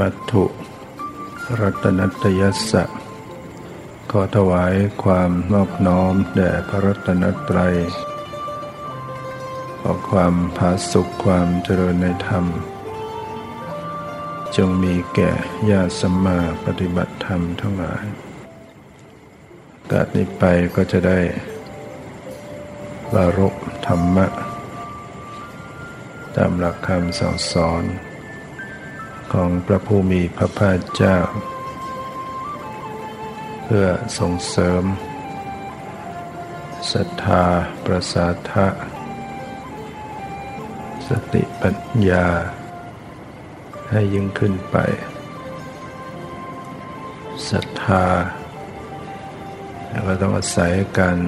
[0.00, 0.44] มัตถุ
[1.60, 2.84] รัตนัตยสสะ
[4.10, 7.76] ขอถวายความนอบน้อมแด่พระรัตนตรัย
[9.80, 12.44] ขอความผาสุขความเจริญในธรรม
[14.56, 15.30] จงมีแก่
[15.70, 18.04] ญาติสัมมาปฏิบัติธรรมทั้งหลาย
[19.90, 20.44] กาดนี้ไป
[20.76, 21.20] ก็จะได้
[23.14, 23.54] บารก
[23.86, 24.26] ธรรมะ
[26.36, 27.84] ตามหลักคำสั่งสอน
[29.32, 31.18] ของพระผู้มีพระภาคเจ้า
[33.64, 33.86] เพื่อ
[34.18, 34.84] ส่งเสริม
[36.92, 37.44] ศรัทธา
[37.84, 38.66] ประสาทะ
[41.08, 41.76] สติปัญ
[42.10, 42.28] ญา
[43.90, 44.76] ให้ยิ่งขึ้นไป
[47.50, 48.06] ศรัทธา
[49.88, 51.18] แล้วก็ต้องอาศัยการ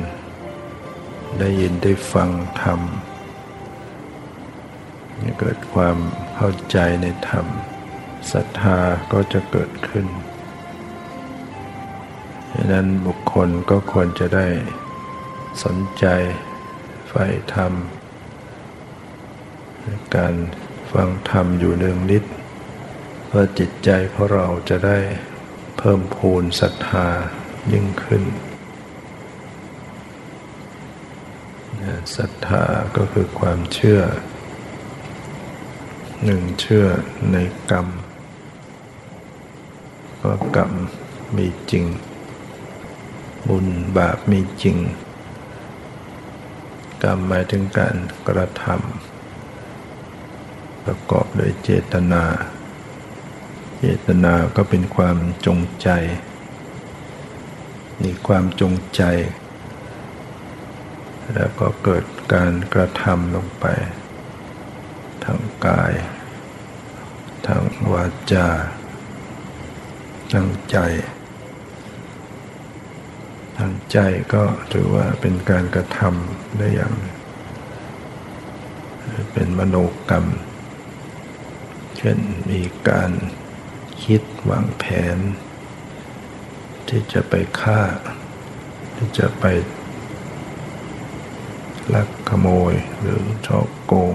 [1.39, 2.31] ได้ยินได้ฟัง
[2.63, 2.81] ธรรม
[5.41, 5.97] เกิดความ
[6.35, 7.47] เข้าใจในธรรม
[8.31, 8.79] ศรัทธา
[9.13, 10.07] ก็จะเกิดขึ้น
[12.55, 14.47] ดังนั้นบุคคลก็ควรจะได้
[15.65, 16.07] สนใจ
[17.09, 17.73] ใฝ่ธรรม
[20.17, 20.35] การ
[20.93, 22.25] ฟังธรรมอยู่เนืองนิด
[23.27, 24.99] เพื่อจิตใจของเราจะได้
[25.79, 27.07] เพิ่มพูนศรัทธา
[27.73, 28.25] ยิ่งขึ้น
[32.17, 32.65] ศรัทธา
[32.97, 34.01] ก็คือความเชื่อ
[36.25, 36.87] หนึ่งเชื่อ
[37.33, 37.37] ใน
[37.71, 37.87] กรรม
[40.27, 40.73] ว่ากรรม
[41.37, 41.85] มีจริง
[43.49, 43.67] บุญ
[43.97, 44.79] บาปมีจริง
[47.03, 47.97] กรรมหมายถึงการ
[48.29, 52.25] กระทำประกอบโดยเจตนา
[53.79, 55.17] เจตนาก็เป็นความ
[55.47, 55.89] จงใจ
[58.03, 59.03] มีความจงใจ
[61.35, 62.05] แล้วก็เกิด
[62.35, 63.67] การกระทำลงไป
[65.25, 65.93] ทางกาย
[67.47, 67.63] ทาง
[67.93, 68.49] วาจา
[70.33, 70.79] ทางใจ
[73.59, 73.99] ทางใจ
[74.35, 76.95] ก็ถือว่าเป็นการกระทำได้อย่าง
[79.33, 79.77] เป็นมโน
[80.09, 80.27] กรรม
[81.97, 82.19] เช่น
[82.51, 83.11] มีการ
[84.05, 84.85] คิดวางแผ
[85.17, 85.19] น
[86.89, 87.83] ที่จะไปฆ่า
[88.97, 89.45] ที่จะไป
[91.95, 94.15] ลักขโมยหรือช่อโกง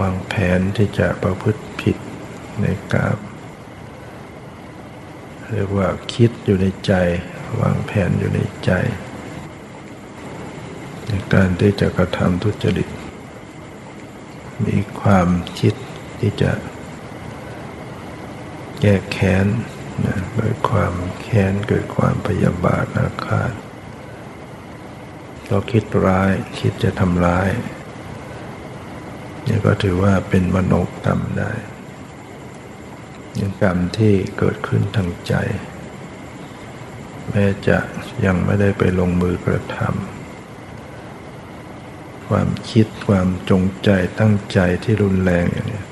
[0.00, 1.96] วางแผนที่จะประพฤติผิด
[2.60, 3.18] ในกาบ
[5.52, 6.92] เรียกว่าคิดอยู่ในใจ
[7.60, 8.70] วางแผนอยู่ในใจ
[11.06, 12.88] ในการที่จะกระทำทุจริต
[14.66, 15.74] มีความคิด
[16.20, 16.52] ที่จะ
[18.80, 19.46] แก้แค้น
[20.06, 20.92] นะเกิดความ
[21.22, 23.52] แค้นเกิดความพยาบาทอาฆาต
[25.46, 27.48] เราคิดร้ายคิดจะทำร้าย
[29.46, 30.74] นี่ก็ถือว่าเป็นมโน
[31.04, 31.52] กรรมได้
[33.60, 35.34] กรรมที่เกิดขึ้นทางใจ
[37.30, 37.78] แม้จะ
[38.24, 39.88] ยังไม่ได้ไปลงมือกระทำ
[42.28, 43.90] ความคิดความจงใจ
[44.20, 45.82] ตั้งใจที่รุนแรงอย่างนี้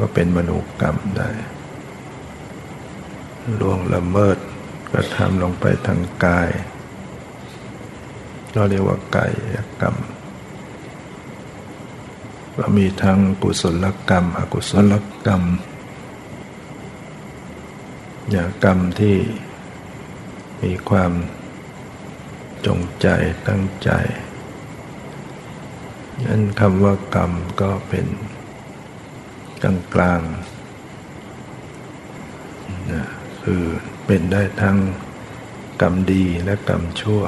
[0.00, 1.30] ก็เป็นมนุกรรมได้
[3.60, 4.36] ล่วงละเมิด
[4.90, 6.48] กระทำลงไปทางกาย
[8.52, 9.30] เราเรียกว่ากาย
[9.80, 9.96] กรรม
[12.62, 14.94] ก็มีทั้งกุศลกรรม อกุศล
[15.26, 15.42] กรรม
[18.30, 19.16] อย่างกรรมที่
[20.62, 21.12] มีความ
[22.66, 23.08] จงใจ
[23.48, 23.90] ตั้งใจ
[26.26, 28.06] นั้นคำว่ากรรมก็เป็น
[29.62, 30.20] กลางกลาง
[32.92, 33.08] นะ
[33.42, 33.62] คือ
[34.06, 34.78] เป็นได้ทั้ง
[35.80, 37.22] กรรมดีและกรรมชั่ว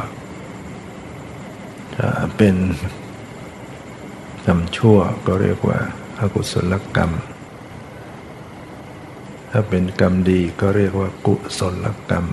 [1.94, 2.56] ถ้าเป็น
[4.46, 5.78] กรรมชั่วก็เรียกว่า
[6.20, 7.12] อากุศลกรรม
[9.50, 12.26] ถ้าเป็นกรรมดีก็เรียกว่ากุศลกรรม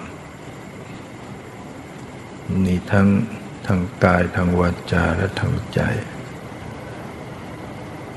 [2.66, 3.08] มีทั้ง
[3.68, 5.80] ทางกายทางวาจาและทางใจ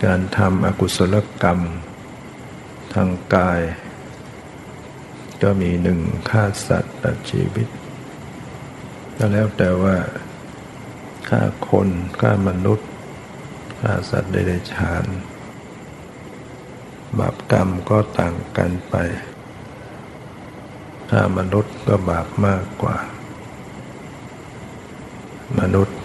[0.05, 1.61] การทำอกุศลกรรม
[2.95, 3.61] ทางกาย
[5.43, 6.01] ก็มีหนึ่ง
[6.31, 7.69] ฆ่าสัตว์ตัดชีวิต
[9.17, 9.97] ก็แล้วแต่ว่า
[11.29, 11.89] ฆ่าคน
[12.21, 12.89] ฆ่ามนุษย์
[13.85, 15.05] ฆ่าสัตว์ใดๆฉาน
[17.19, 18.95] บาปกรรมก็ต่างกันไป
[21.11, 22.97] ฆ่ามนุษย์ก็บาปมากกว่า
[25.61, 25.99] มนุษย์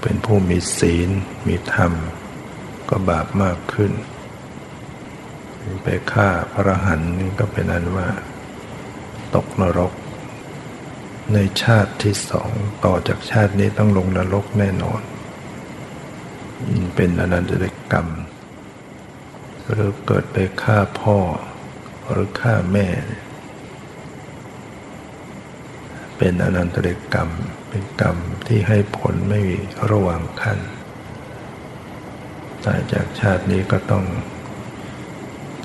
[0.00, 1.10] เป็นผู้มีศีล
[1.46, 1.92] มีธรรม
[2.88, 3.92] ก็บาปมากขึ้น
[5.82, 8.08] ไปฆ่าพระหันนี่ก็เป็นอันว่า
[9.34, 9.92] ตกนรก
[11.32, 12.50] ในชาติที่สอง
[12.84, 15.02] ต่อจากชาตินี้ต้องลงนรกแน่นอน
[16.96, 18.08] เป็นอนันตริกรรม
[19.70, 21.18] หรือเกิดไปฆ่าพ่อ
[22.10, 22.86] หรือฆ่าแม่
[26.16, 27.30] เป็นอนันตริกรรม
[27.68, 28.16] เป็นกรรม
[28.46, 29.58] ที่ให้ผลไม่มี
[29.90, 30.58] ระหว่างขั้น
[32.64, 34.04] ตายจากชาตินี้ก็ต้อง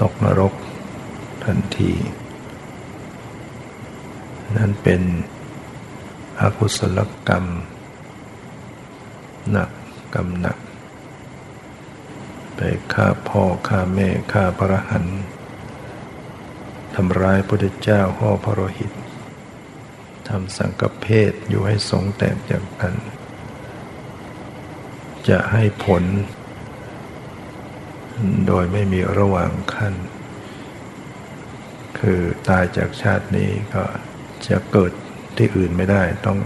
[0.01, 0.53] ตกนรก
[1.43, 1.93] ทันที
[4.57, 5.01] นั่นเป็น
[6.41, 7.45] อกุศลกรรม
[9.51, 9.69] หนัก
[10.15, 10.57] กรรมหนัก
[12.61, 15.05] ไปฆ่าพ่อฆ่าแม่ฆ่าพระหัน
[16.95, 18.91] ทำร้ายพระพุทธเจ้าห่อพระโลหิต
[20.29, 22.93] ทำสังกเพศอยู่ให้สงแตกจากกัน
[25.29, 26.03] จะให้ผล
[28.47, 29.93] โดยไม่มีระหว่างขั้น
[31.99, 33.83] คือตายจากชาตินี้ก็
[34.47, 34.91] จะเกิด
[35.37, 36.39] ที่อื่นไม่ได้ต้อง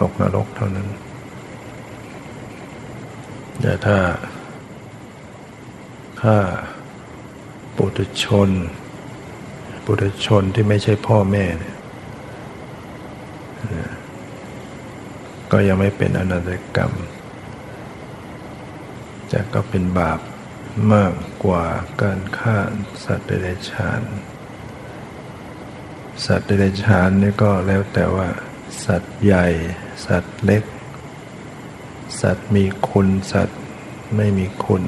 [0.00, 0.88] ตกนรกเท่านั้น
[3.60, 3.98] แต่ถ้า
[6.22, 6.36] ถ้า
[7.76, 8.50] ปุถุชน
[9.84, 11.76] ปุถุชนที่ไม่ใช่พ่อแม่เนี่ย
[15.52, 16.92] ก็ยังไม่เป็นอนันตกรรม
[19.28, 20.20] แต่ก็เป็นบาป
[20.92, 21.12] มาก
[21.44, 21.64] กว่า
[22.02, 22.58] การฆ่า
[23.04, 24.02] สัตว์เดรัจฉาน
[26.26, 28.28] สัตว์เดรัจฉานนี่ก็แล้วแต่ว่า
[28.84, 29.46] สัตว์ใหญ่
[30.06, 30.64] สัตว์เล็ก
[32.20, 33.60] สัตว์มีคุณ สัตว์
[34.16, 34.84] ไม่มีคุณ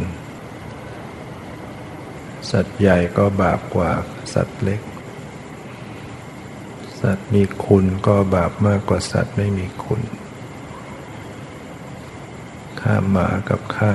[2.51, 3.91] สัตว์ใหญ่ก็บาปกว่า
[4.35, 4.81] สัตว์เล็ก
[7.01, 10.01] สัตว์มีคุณก็บาปมากกว่าสัตว์ไม่มีคุณ
[12.81, 13.95] ฆ่าหมากับฆ่า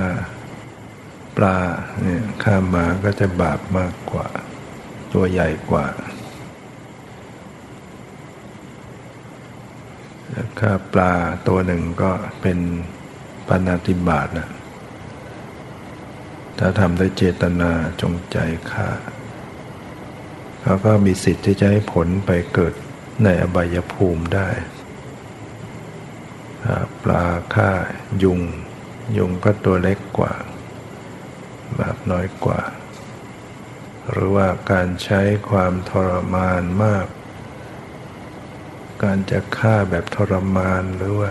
[1.36, 1.58] ปลา
[2.02, 4.28] เนี่ยฆ่าหมาก็จะบาปมากกว่า
[5.12, 5.86] ตัวใหญ่กว่า
[10.60, 11.12] ฆ่าปลา
[11.48, 12.58] ตัวหนึ่งก็เป็น
[13.48, 14.48] ปานาติบาตนะ
[16.58, 17.70] ถ้าทำด้วยเจตนา
[18.00, 18.38] จงใจ
[18.70, 18.90] ฆ่า
[20.60, 22.74] เขาก็มีสิทธิ์ที่จะให้ผลไปเกิด
[23.24, 24.48] ในอบายภูมิได้
[27.02, 27.70] ปลาฆ่า
[28.22, 28.40] ยุง
[29.16, 30.34] ยุงก็ตัวเล็กกว่า
[31.78, 32.62] บาปน้อยกว่า
[34.10, 37.06] หรือว่าการใช้ความทรมานมาก
[39.02, 41.30] การจะฆ่าแบบทรมานหรือว่า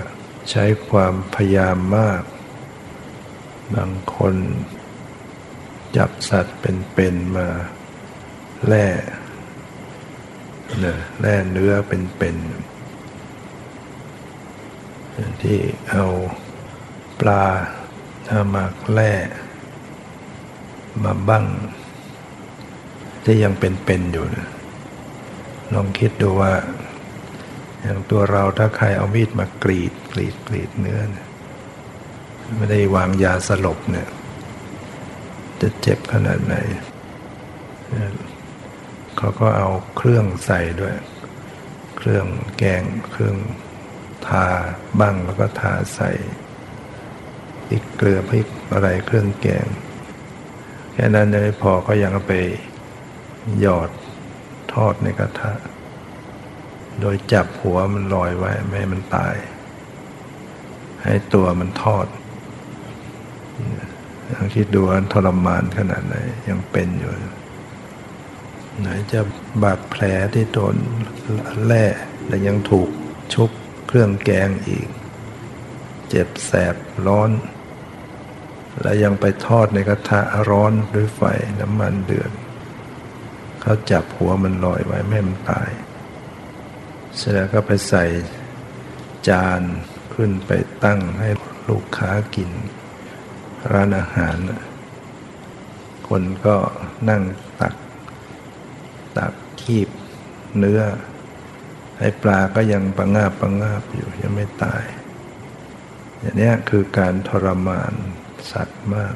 [0.51, 2.21] ใช้ความพยายามมาก
[3.75, 4.36] บางคน
[5.97, 7.47] จับสัตว์เป็นๆมา
[8.67, 8.85] แล่
[10.79, 12.73] เนี่ยแล่เนื้อเป็นๆ
[15.41, 15.59] ที่
[15.91, 16.05] เอา
[17.19, 17.45] ปลา
[18.27, 19.12] ถ้ามาแล่
[21.03, 21.45] มาบั้ง
[23.23, 24.47] ที่ยังเป็นๆอยู่นะ
[25.73, 26.53] ลองคิดดูว่า
[27.81, 31.27] อย่างตัวเราถ้าใครเอามีดมากรีดกรีดกรีดเนื้อนะ
[32.57, 34.07] ไม่ได้วางยาสลบเนี่ย
[35.63, 36.55] จะเจ็บขนาดไหน
[39.17, 40.96] เขาก็เอาเครื่องใส่ด้วย
[41.98, 42.25] เครื่อง
[42.58, 43.38] แกงเครื่อง
[44.27, 44.46] ทา
[45.00, 46.12] บั้งแล้วก็ทาใส่
[47.67, 49.67] พริกเกลือพริกอะไรเครื่องแกง
[50.93, 52.34] แค่นั้นยังไม่พอก็ยังไป
[53.60, 53.89] หยอด
[54.74, 55.51] ทอดในกระทะ
[57.00, 59.36] โดยจับหัวมันลอยไว้ไม่ให้มันตาย
[61.03, 62.08] ให้ตัวมันทอด
[64.55, 66.15] คิดดูว่าทรมานขนาดไหน
[66.49, 67.11] ยังเป็นอยู่
[68.79, 69.21] ไหนจะ
[69.63, 70.03] บาดแผล
[70.33, 70.75] ที่โดน
[71.65, 71.85] แล่
[72.27, 72.89] และยังถูก
[73.33, 73.49] ชุบ
[73.87, 74.87] เครื่องแกงอีก
[76.09, 76.75] เจ็บแสบ
[77.07, 77.31] ร้อน
[78.81, 81.21] และยังไปทอดในกระทะร้อนด้วยไฟ
[81.59, 82.31] น้ำมันเดือด
[83.61, 85.69] เขาจับหัวมันลอยไว้ไม่ให้มันตาย
[87.15, 88.05] เสร็จแล้วก็ไปใส่
[89.29, 89.61] จาน
[90.13, 90.51] ขึ้นไป
[90.83, 91.29] ตั้งให้
[91.69, 92.49] ลูกค้ากิน
[93.72, 94.38] ร้านอาหาร
[96.08, 96.55] คนก็
[97.10, 97.24] นั่ง
[97.62, 97.75] ตัก
[99.17, 99.89] ตักขีป
[100.58, 100.82] เนื้อ
[102.00, 104.84] ไอ้ปลาก็ยังปังงาบปังงาบอยู่ยังไม่ตาย
[106.20, 107.93] อย่างนี้คือการทรมาน
[108.51, 109.15] สัตว์มาก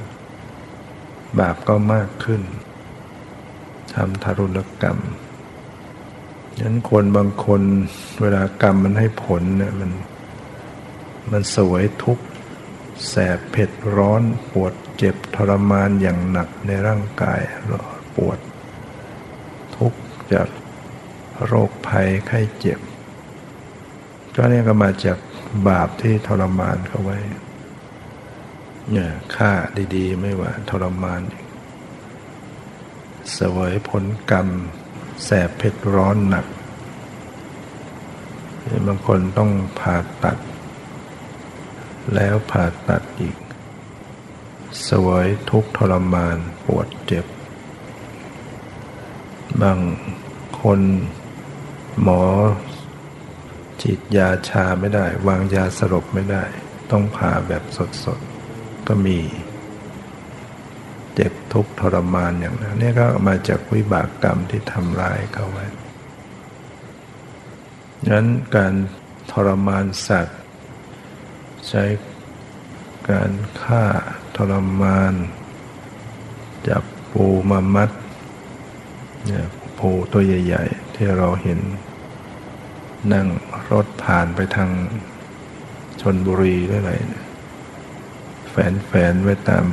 [1.39, 2.41] บาปก็มากขึ้น
[3.93, 4.99] ทำทารุณกรรม
[6.57, 7.61] ฉะนั้นคนบางคน
[8.21, 9.91] เวลากรรมมันให้ผลเนี่ยมัน
[11.31, 12.25] มันสวยทุกข์
[13.05, 17.41] แสบเผ็ดร้อนปวดเจ็บทรมานอย่างหนักในร่างกาย
[18.15, 18.39] ปวด
[19.75, 19.99] ทุกข์
[20.33, 20.47] จาก
[21.45, 22.79] โรคภัยไข้เจ็บ
[24.35, 25.17] ก็เนี่ยก็มาจาก
[25.67, 27.17] บาปที่ทรมานเขาไว้
[28.91, 29.51] เนี่ยฆ่า
[29.95, 31.21] ดีๆ ไม่ว่าทรมาน
[33.33, 34.47] เสวยผลกรรม
[35.23, 36.45] แสบเผ็ดร้อนหนัก
[38.87, 40.37] บางคนต้องผ่าตัด
[42.15, 43.37] แล้วผ่าตัดอีก
[44.89, 47.25] สวยทุกทรมานปวดเจ็บ
[49.61, 49.79] บาง
[50.61, 50.79] คน
[52.01, 52.23] หมอ
[53.81, 56.43] ฉีดยาชาไม่ได้ วางยาสลบไม่ได้
[56.91, 57.63] ต้องผ่าแบบ
[58.03, 59.19] สดๆ ก็มี
[61.13, 65.65] เจ็บทุกทรมานอย่างนั้นนี่ก็มาจากวิบากกรรมที่ทำร้ายเขาไว้
[68.09, 68.73] นั้นการ
[69.31, 70.39] ทรมานสัตว์
[71.69, 71.83] ใช้
[73.09, 73.31] การ
[73.61, 73.83] ฆ่า
[74.35, 75.13] ทรมาน
[76.67, 77.89] จับปูมามัด
[79.25, 79.45] เนี่ย
[79.77, 81.59] ปูตัวใหญ่ ๆ ที่เราเห็น
[83.13, 83.27] นั่ง
[83.71, 84.69] รถผ่านไปทาง
[86.01, 86.91] ชนบุรีได้ไร
[88.49, 89.65] แฝนแฝนไว้ตาม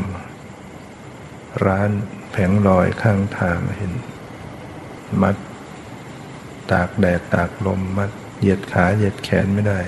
[1.66, 1.90] ร้าน
[2.32, 3.92] แผงลอยข้างทางเห็น
[5.22, 5.36] มัด
[6.70, 9.78] ตากแดดตากลมมัดเหยียดขาเหยียดแขนไม่ได้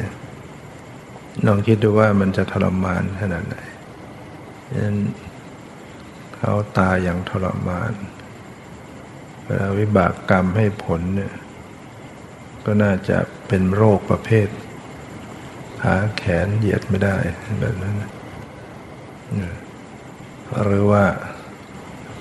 [1.44, 3.56] ลองคิดดูว่ามันจะทรมานขนาดไหน
[4.84, 4.96] นั้น
[6.36, 7.92] เขาตายอย่างทรมาน
[9.44, 11.34] เวลาวิบากกรรมให้ผลเนี่ย
[12.64, 14.48] ก็น่าจะเป็นโรคประเภท
[15.80, 17.16] ขาแขนเหยียดไม่ได้
[17.60, 17.96] แบบนั้น
[20.64, 21.04] หรือว่า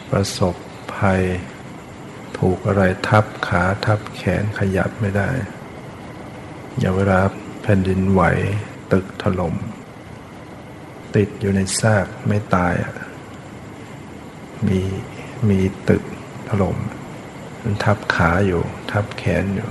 [0.09, 0.55] ประสบ
[0.95, 1.21] ภัย
[2.39, 5.29] ถูกอะไรทับขาทับแขนขยับไม่ได้
[6.79, 7.19] อย่าเวลา
[7.61, 8.23] แผ่นดินไหว
[8.93, 9.55] ตึกถลม่ม
[11.15, 12.73] ติดอยู่ในซากไม่ตาย
[14.67, 14.79] มี
[15.49, 16.03] มีตึก
[16.49, 16.77] ถลม่ม
[17.63, 18.61] มันทับขาอยู่
[18.91, 19.69] ทับแขนอยู่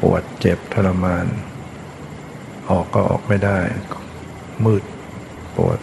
[0.00, 1.26] ปวดเจ็บทรมาน
[2.70, 3.58] ออกก็ออกไม่ได้
[4.64, 4.84] มืด
[5.56, 5.78] ปวด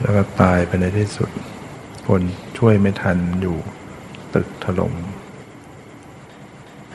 [0.00, 1.30] แล้วก็ตายไปในที่สุด
[2.06, 2.22] คน
[2.58, 3.56] ช่วยไม่ทันอยู่
[4.34, 4.94] ตึกถลม่ม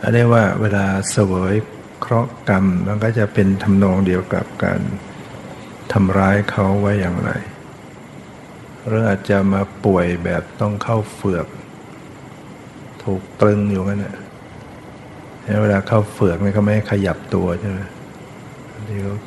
[0.02, 1.56] อันนี้ว่าเวลาเสวย
[2.04, 4.82] เคราะห์กรรมมันก็จะเป็นทำนองเดียวกับการ
[5.94, 7.32] ทำร้ายเขาไว้อย่างไร
[8.86, 11.48] หรืออาจจะมาป่วยแบบต้องเข้าเฟือก
[13.04, 14.16] ถูกตรึงอยู่นั่นแหละ
[15.62, 17.80] เวลาเข้าเฟือกนี่เขาไม่ขยับตัวใช่ไหม
[18.88, 19.18] ที่เขา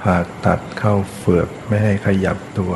[0.00, 0.16] ผ่า
[0.46, 2.72] ตัดเข้าเฟือกไม่ให้ขยับตัว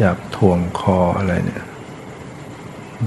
[0.00, 1.64] จับถ่วงคออะไรเนี่ย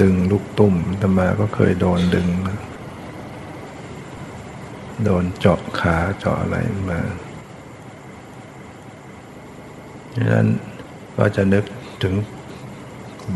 [0.02, 2.60] ดึงลูกตุ่มตมาก็เคยโดนดึงนะ
[5.04, 6.58] โดนเจาะขาเจาะอะไร
[6.90, 7.02] มา
[10.16, 10.48] ดังนั้น
[11.18, 11.66] ก็จะนึก
[12.04, 12.16] ถึง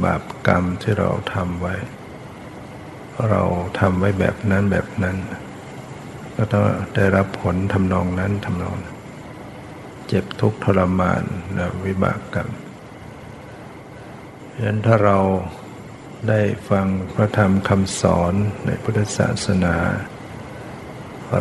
[0.04, 1.76] บาปกรรมที่เราทำไว้
[3.30, 3.42] เรา
[3.80, 5.18] ทำไว้แบบนั้นแบบนั้น
[6.36, 6.64] ก็ต้อง
[6.96, 8.78] ได้รับผลทำนองนั้นทำนอง
[10.08, 11.24] เจ็บทุกข์ทรมาน
[11.58, 12.50] นะวิบากกรรม
[14.54, 15.18] ดังนั้นถ้าเรา
[16.30, 18.34] ได้ฟังพระธรรมคำสอน
[18.66, 19.76] ในพุทธศาสนา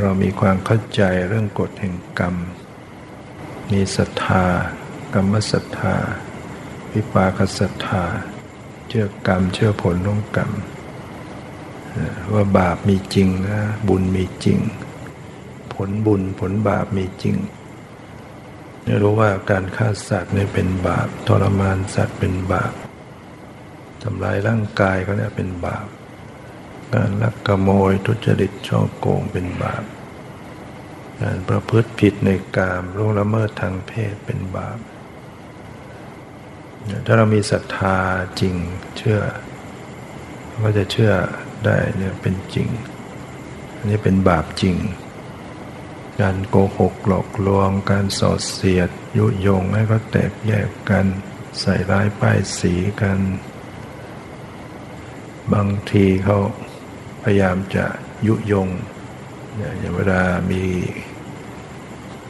[0.03, 2.35] เรามีความเข้าใจเรื่องกฎแห่งกรรม
[3.73, 4.45] มีศรัทธา
[5.15, 5.97] กรรมศรัทธา
[6.93, 8.05] วิปากศรัทธา
[8.89, 10.51] เชื่อกรรมเชื่อผลของกรรม
[12.35, 14.59] ว่าบาปมีจริงนะบุญมีจริง
[15.75, 17.37] ผลบุญผลบาปมีจริง
[19.03, 22.73] รู้ว่าการฆ่าสัตว์เนี่ยเป็นบาป ทรมานสัตว์เป็นบาป
[24.03, 25.87] ทำลายร่างกายก็เนี่ยเป็นบาป
[26.95, 29.85] การลักขโมยทุจริตช่อโกงเป็นบาป
[31.21, 34.79] การประพฤติผิดในกามล่วงละเมิดทางเพศเป็นบาป
[37.07, 37.99] ถ้าเรามีศรัทธา
[38.41, 38.55] จริง
[38.97, 39.21] เชื่อ
[40.63, 41.13] ก็จะเชื่อ
[41.65, 42.69] ได้เนี่ยเป็นจริง
[43.77, 44.77] อันนี้เป็นบาปจริง
[46.21, 51.07] การโกหกหลอกลวง การสอดเสียด ยุยงให้เขาแตกแยกกัน
[51.61, 53.19] ใส่ร้ายป้ายสีกัน
[55.53, 56.39] บางทีเขา
[57.29, 57.87] ยายามจะ
[58.27, 58.69] ยุยง
[59.57, 60.65] อย่างเวลามี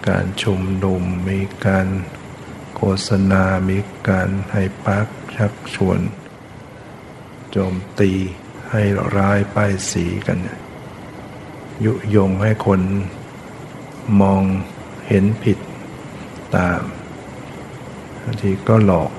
[0.09, 1.87] การชุมนุมมีการ
[2.77, 3.79] โฆษณา มี
[4.09, 6.01] การให้ปักชักชวน
[7.51, 8.13] โจมตี
[8.71, 8.83] ให้
[9.17, 10.39] ร้ายป้ายสีกัน
[11.85, 12.81] ยุยงให้คน
[14.21, 14.43] มอง
[15.07, 15.59] เห็นผิด
[16.57, 16.83] ตาม
[18.23, 19.13] บางทีก็หลอก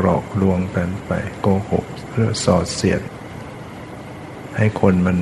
[0.00, 3.00] หลอกลวงกันไปโกหกเพื่อสอดเสียด
[4.58, 5.16] ให้คนมัน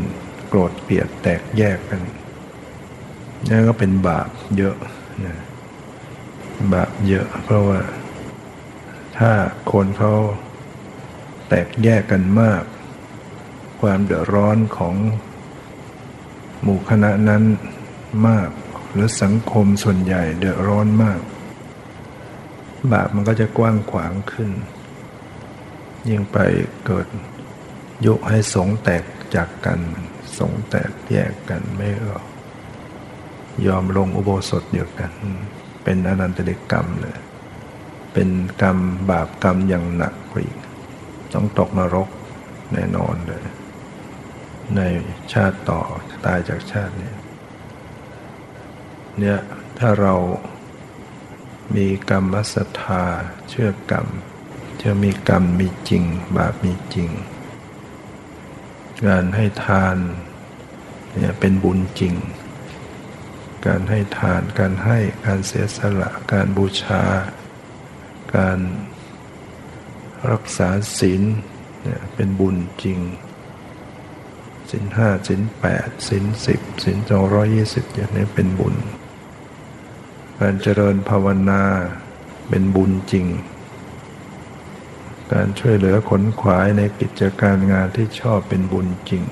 [0.48, 2.00] โกรธเกลียดแตกแยกกัน
[3.48, 4.76] นั่ก็เป็นบาปเยอะ
[5.26, 5.36] นะ
[6.72, 7.80] บาปเยอะ เพราะว่า
[9.18, 9.32] ถ้า
[9.72, 10.14] คนเขา
[11.48, 12.62] แตกแยกกันมาก
[13.80, 14.94] ความเดือดร้อนของ
[16.62, 17.42] หมู่คณะนั้น
[18.28, 18.50] มาก
[18.92, 21.20] หรือสังคมส่วนใหญ่เดือดร้อนมาก
[22.92, 24.50] บาปมันก็จะกว้างขวางขึ้น
[26.08, 26.38] ยิ่งไป
[26.86, 27.06] เกิด
[28.04, 29.04] ยุให้สงแตก
[29.36, 29.80] จากกัน
[30.38, 32.16] สงแตกแยกกันไม่ก็
[33.66, 35.10] ยอมลงอุโบสถเดียวกัน
[35.82, 37.18] เป็นอนันตเดกรรมเลย
[38.12, 38.28] เป็น
[38.62, 38.78] กรรม
[39.10, 40.58] บาปกรรมอย่างหนักกว่าอีก
[41.32, 42.08] ต้องตกนรก
[42.72, 43.44] แน่นอนเลย
[44.76, 44.80] ใน
[45.32, 45.80] ชาติต่อ
[46.24, 47.12] ตายจากชาตินี้
[49.18, 49.38] เนี่ย
[49.78, 50.14] ถ้าเรา
[51.76, 53.04] มีกรรมศรัทธา
[53.48, 54.06] เชื่อกรรม
[54.82, 56.04] จะมีกรรมมีจริง
[56.36, 57.08] บาปมีจริง
[59.04, 59.96] การให้ทาน
[61.14, 62.14] เนี่ยเป็นบุญจริง
[63.66, 67.02] การให้ทาน การให้ การเสียสละ การบูชา
[68.36, 68.58] การ
[70.30, 71.22] รักษาศีล
[71.82, 73.00] เนี่ยเป็นบุญจริง
[74.70, 78.74] ศีลห้าศีลแปดศีลสิบศีลสองร้อยยี่สิบอย่างนี้เป็นบุญ
[80.40, 81.62] การเจริญภาวนา
[82.48, 83.26] เป็นบุญจริง
[85.32, 89.22] การช่วยเหลือขนขวายในกิจการงานที่ชอบเป็นบุญจริง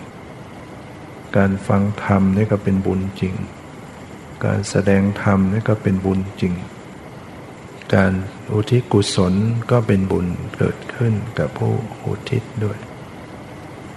[1.37, 3.35] การฟังธรรมนี่ก็เป็นบุญจริง
[4.45, 6.55] การแสดงธรรมนี่ก็เป็นบุญจริง
[7.95, 8.13] การ
[8.53, 9.35] อุทิศกุศล
[9.71, 10.27] ก็เป็นบุญ
[10.57, 11.73] เกิดขึ้นกับผู้
[12.05, 12.79] อุทิศด้วย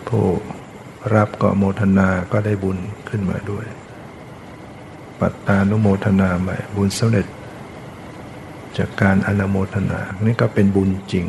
[0.08, 0.26] ผู้
[1.14, 2.78] รับก็โมทนาก็ได้บุญ
[3.10, 3.66] ขึ้นมาด้วย
[5.20, 7.28] ปัตตานุโมทนาใหม่บุญสำเร็จ
[8.78, 11.26] จากการอนุโมทนานี่ก็เป็นบุญจริง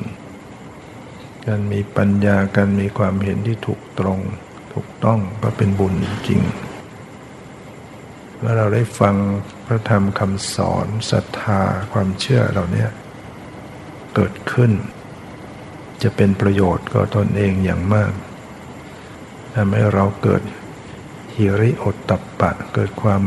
[1.49, 4.21] การมีปัญญาการมีความเห็นที่ถูกตรง
[4.75, 5.95] ถูกต้องก็เป็นบุญ
[6.29, 6.41] จริง
[8.39, 9.15] เมื่อเราได้ฟัง
[9.67, 11.61] พระธรรมคำสอนศรัทธา
[11.93, 12.87] ความเชื่อเหล่านี้
[14.15, 14.73] เกิดขึ้น
[16.03, 18.13] จะเป็นประโยชน์กับตนเองอย่างมาก
[19.55, 20.43] ทำให้เราเกิด
[21.35, 23.23] ฮิริโอตตัปปะ เกิดความ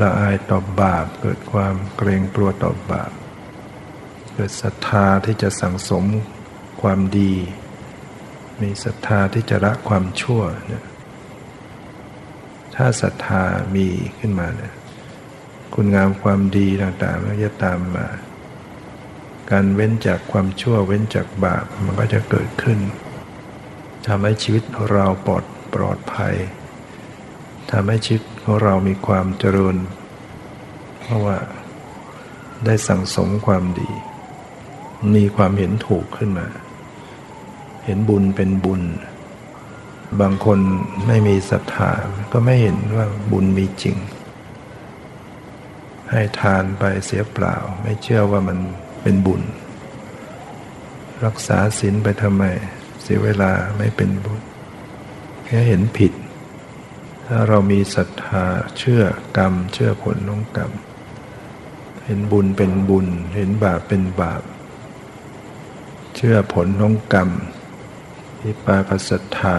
[0.00, 3.10] ละอายต่อบาป เกิดความเกรงกลัวต่อบาป
[4.34, 6.04] เกิดศรัทธาที่จะสั่งสม
[6.82, 7.32] ความดี
[8.62, 10.84] มีศรัทธาที่จะละความชั่วเนี่ย
[12.74, 13.42] ถ้าศรัทธา
[13.74, 13.86] มี
[14.18, 14.72] ขึ้นมาเนี่ย
[15.74, 18.06] คุณงามความดีต่างๆมันจะตามมา
[19.50, 22.78] การเว้นจากความชั่วเว้นจากบาปมันก็จะเกิดขึ้น
[24.06, 26.34] ทำให้ชีวิตของเราปลอดปลอดภัย
[27.70, 29.76] ทำให้ชีวิตของเรามีความเจริญ
[31.00, 31.38] เพราะว่า
[32.64, 33.90] ได้สั่งสมความดี
[35.14, 36.46] มีความเห็นถูกขึ้นมา
[37.84, 38.82] เห็นบุญเป็นบุญ
[40.20, 40.58] บางคน
[41.06, 41.90] ไม่มีศรัทธา
[42.32, 43.96] ก็ไม่เห็นว่าบุญมีจริง
[46.10, 48.58] ให้ทานไปเสียเปล่า ไม่เชื่อว่ามัน
[49.02, 49.42] เป็นบุญ
[51.24, 52.44] รักษาศีลไปทำไม
[53.02, 54.40] เสียเวลาไม่เป็นบุญ
[55.44, 56.12] แค่เห็นผิด
[57.26, 58.44] ถ้าเรามีศรัทธา
[58.78, 59.02] เชื่อ
[59.38, 60.72] กรรม เชื่อผลของกรรม
[62.04, 64.42] เห็นบุญเป็นบุญ เห็นบาปเป็นบาป
[66.16, 67.30] เชื่อผลของกรรม
[68.40, 69.56] ที่ปาคศรัทธา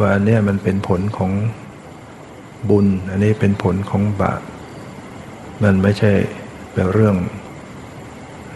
[0.00, 1.32] ว่าอันนี้มันเป็นผลของ
[2.70, 4.42] บุญ อันนี้เป็นผลของบาป
[5.64, 6.12] มันไม่ใช่
[6.72, 7.16] เป็นเรื่อง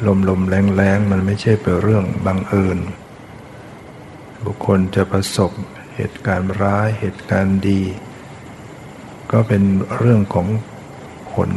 [0.06, 2.78] ลมลมแรงแรงมันไม่ใช่เป็นเรื่องบังเอิญ
[4.44, 5.52] บุคคลจะประสบ
[5.94, 7.82] เหตุการณ์ร้ายเหตุการณ์ดี
[9.32, 9.62] ก็เป็น
[9.96, 10.46] เรื่องของ
[11.32, 11.50] ผล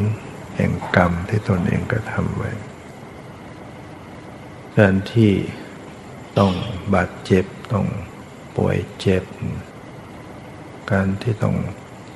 [0.55, 2.51] แห่งกรรมที่ตนเองกระทำไว้
[4.77, 5.31] การที่
[6.37, 6.53] ต้อง
[6.93, 7.85] บาดเจ็บต้อง
[8.57, 9.23] ป่วยเจ็บ
[10.91, 11.55] การที่ต้อง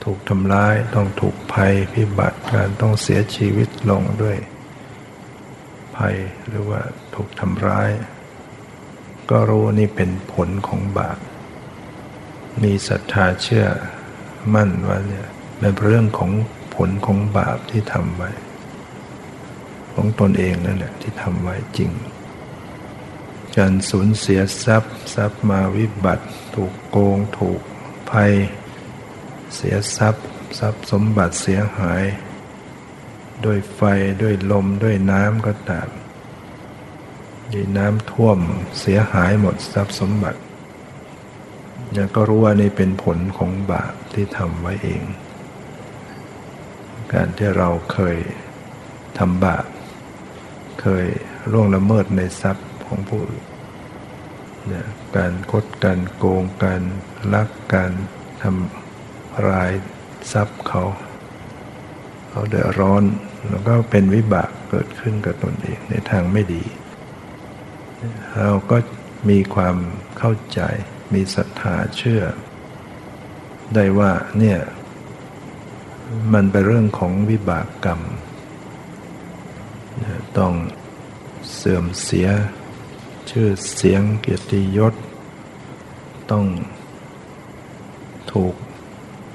[0.04, 4.38] ถูกทำร้ายต้องถูกภัยพิบัติการต้องเสียชีวิตลงด้วย
[5.98, 6.16] ภัย
[6.48, 6.82] หรือว่า
[7.16, 7.90] ถูกทำร้าย
[9.30, 11.20] ก็รู้นี่เป็นผลของบาป
[12.64, 13.68] มีศรัทธาเชื่อ
[14.54, 15.28] มั่นว่าเนี่ย
[15.60, 16.32] เป็นเรื่องของ
[16.76, 18.32] ผลของบาปที่ทำไว้
[19.94, 21.92] ของตนเองนั่นแหละที่ทำไว้จริง
[23.60, 27.62] การสูญเสียทรัพย์ ทรัพย์มาวิบัติ ถูกโกง ถูก
[28.12, 28.34] ภัย
[29.56, 30.26] เสียทรัพย์
[30.60, 32.04] ทรัพย์สมบัติเสียหาย
[33.46, 33.82] ด้วยไฟ
[34.22, 35.90] ด้วยลมด้วยน้ำก็ตาม
[37.54, 38.40] ดีน้ำท่วม
[38.80, 40.40] เสียหายหมดทรัพย์สมบัติ
[41.94, 45.04] แล้วก็รู้ว่านี่เป็นผลของบาปที่ทำไว้เอง
[47.14, 48.18] การที่เราเคย
[49.18, 49.66] ทำบาป
[50.82, 51.06] เคย
[51.52, 53.49] ล่วงละเมิดในทรัพย์ของผู้อื่น
[54.72, 54.86] นี่ย
[55.18, 56.82] การคดการโกงการ
[57.34, 57.92] ลักการ
[58.42, 59.72] ทำราย
[60.32, 60.84] ทรัพย์เขา
[62.30, 63.04] เขาเดือดร้อน
[63.50, 66.64] แล้วก็เป็นวิบากเกิดขึ้นกับตนเองในทางไม่ดี
[68.38, 68.78] เราก็
[69.30, 69.76] มีความ
[70.18, 70.62] เข้าใจ
[71.14, 72.24] มีศรัทธาเชื่อ
[73.76, 74.60] ได้ว่าเนี่ย
[76.34, 78.02] มันเป็นเรื่องของวิบากกรรม
[80.38, 80.54] ต้อง
[81.56, 82.28] เสื่อมเสีย
[83.30, 84.94] ชื่อเสียงเกียรติยศ
[86.32, 86.46] ต้อง
[88.34, 88.56] ถูก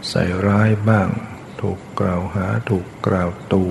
[0.08, 1.08] ใส่ร้ายบ้าง
[1.60, 3.70] ถูกกล่าวหาถูกกล่าวตู่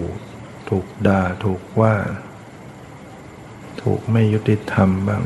[0.70, 1.96] ถูกด่าถูกว่า
[3.82, 5.24] ถูกไม่ยุติธรรมบ้าง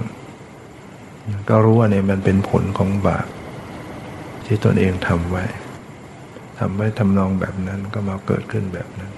[1.50, 3.28] ก็รู้ว่าเนี่ยมันเป็นผลของบาป
[4.46, 5.46] ที่ตนเองทำไว้
[6.60, 9.12] ทำไว้ทำนองแบบนั้นก็มาเกิดขึ้นแบบนั้น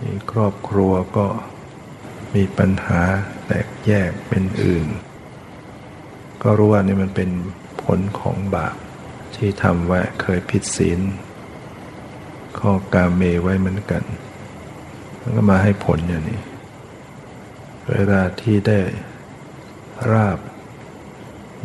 [0.00, 1.26] นี่ครอบครัวก็
[2.34, 3.02] มีปัญหา
[3.46, 4.86] แตกแยกเป็นอื่น
[6.42, 7.30] ก็รู้ว่านี่มันเป็น
[7.82, 8.76] ผลของบาป
[9.36, 11.00] ที่ทำไว้เคยผิดศีล
[12.58, 14.02] ข้อกาเมไว้เหมือนกัน
[15.20, 16.40] มันก็มาให้ผลอย่างนี้
[17.90, 18.78] เวลาที่ได้
[20.12, 20.38] ราบ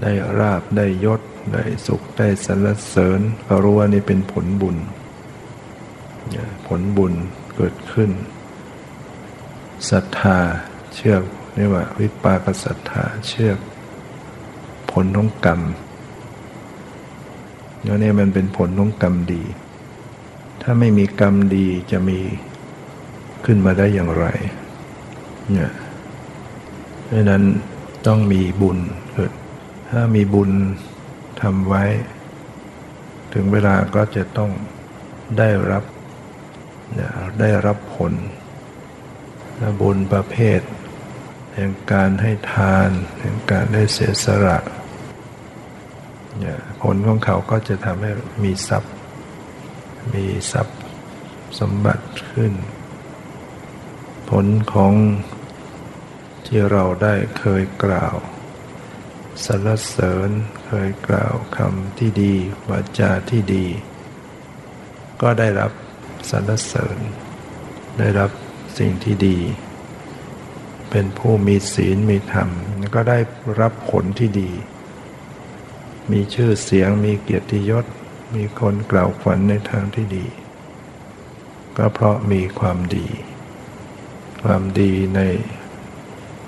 [0.02, 1.22] ได้ราบได้ยศ
[1.54, 4.78] ได้สุขได้สรรเสริญก็รู้ว่านี่เป็นผลบุญ
[6.68, 7.14] ผลบุญ
[7.56, 8.10] เกิดขึ้น
[9.90, 10.38] ศรัทธา
[10.96, 11.16] เชื่อ
[11.56, 13.52] เรียกว่า วิปากศรัทธาเชื่อ
[14.92, 15.62] ผลของกรรม
[17.84, 19.44] แล้วนี่มันเป็นผลของกรรมดี
[20.62, 22.20] ถ้าไม่มีกรรมดีจะมี
[23.46, 24.26] ขึ้นมาได้อย่างไร
[25.52, 25.72] เนี่ย
[27.06, 27.44] เพราะนั้น
[28.08, 28.80] ต้องมีบุญ
[29.12, 29.32] เกิด
[29.90, 30.52] ถ้ามีบุญ
[31.42, 31.84] ทำไว้
[33.34, 34.52] ถึงเวลาก็จะต้อง
[35.38, 35.84] ได้รับ
[37.40, 38.14] ได้รับผล
[39.82, 40.62] บุญประเภท
[41.54, 42.90] แห่งการให้ทาน
[43.20, 44.60] แห่งการได้เสียสละ
[46.82, 48.12] ผลของเขาก็จะทำให้
[48.44, 48.94] มีทรัพย์
[50.14, 50.80] มีทรัพย์
[51.60, 52.54] สมบัติขึ้น
[54.30, 54.94] ผลของ
[56.46, 58.16] ที่เราได้เคยกล่าว
[59.46, 60.30] สรรเสริญ
[60.68, 62.34] เคยกล่าวคำที่ดี
[62.70, 63.66] วาจาที่ดี
[65.22, 65.72] ก็ได้รับ
[66.30, 66.98] สรรเสริญ
[68.00, 68.32] ได้รับ
[68.78, 69.38] สิ่งที่ดี
[70.90, 72.50] เป็นผู้มีศีลมีธรรม
[72.96, 73.18] ก็ได้
[73.60, 74.52] รับผลที่ดี
[76.12, 77.86] มีชื่อเสียงมีเกียรติยศ
[78.36, 80.26] มีคนกล่าวขวัญในทางที่ดี
[81.78, 83.08] ก็เพราะมีความดี
[84.44, 85.22] ความดีใน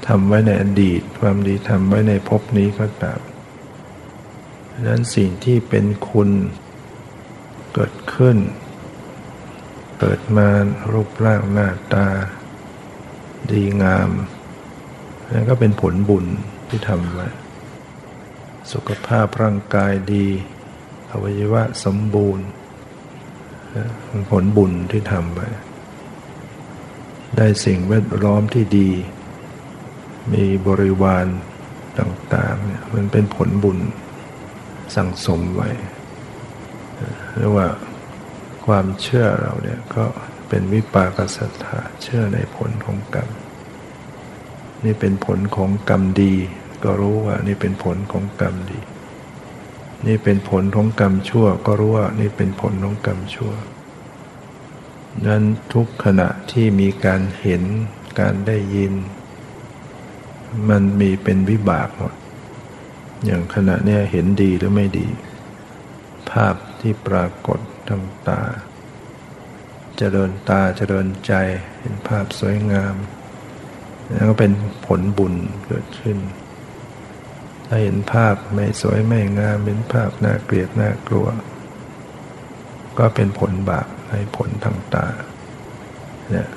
[0.08, 3.20] ทำไว้ในอดีต ความดีทำไว้ในภพนี้ก็ตาม
[4.72, 6.30] ดังนั้นสิ่งที่เป็นคุณ
[7.74, 8.38] เกิดขึ้น
[10.00, 10.48] เกิดมา
[10.92, 12.08] รูปร่างหน้าตา
[13.52, 14.10] ดีงาม
[15.32, 16.26] นั่นก็เป็นผลบุญ
[16.70, 17.28] ที่ทำไว้
[18.72, 20.28] สุขภาพร่างกายดี
[21.12, 22.46] อวัยวะสมบูรณ์
[24.08, 25.48] เป็นผลบุญที่ทำไว้
[27.38, 28.90] ได้สิ่งแวดล้อมที่ดี
[30.34, 31.26] มีบริวาร
[32.00, 33.78] ต่างๆเนี่ยมันเป็นผลบุญ
[34.96, 35.70] สั่งสมไว้
[37.38, 37.68] เรียกว่า
[38.68, 40.06] ความเชื่อเราเนี่ยก็
[40.50, 43.30] เป็นวิปากศรัทธาเชื่อในผลของกรรม
[44.86, 46.34] นี่เป็นผลของกรรมดี
[46.84, 48.80] ก็รู้ว่านี่เป็นผลของกรรมดี
[50.08, 53.54] นี่เป็นผลของกรรมชั่ว ก็รู้ว่านี่เป็นผลของกรรมชั่ว
[55.28, 57.64] นั้นทุกขณะที่มีการเห็น
[58.20, 58.94] การได้ยิน
[60.70, 62.14] มันมีเป็นวิบากหมด
[63.26, 65.08] อย่างขณะเนี้ยเห็นดีหรือไม่ดี
[66.30, 68.52] ภาพที่ปรากฏ ทางตาจ
[69.98, 71.34] เจริญตาจเจริญใจ
[71.80, 72.96] เห็นภาพสวยงาม
[74.12, 74.52] แล้วก็เป็น
[74.86, 75.34] ผลบุญ
[75.66, 76.18] เกิดขึ้น
[77.68, 81.28] ถ้าเห็นภาพไม่สวยไม่งามเห็นภาพน่าเกลียดน่ากลัว
[82.98, 85.08] ก็เป็นผลบาปให้ผลทางตา
[86.30, 86.50] เนี่ย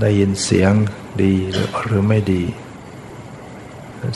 [0.00, 0.72] ได้ยินเสียง
[1.22, 1.34] ดี
[1.86, 2.42] หรือไม่ดี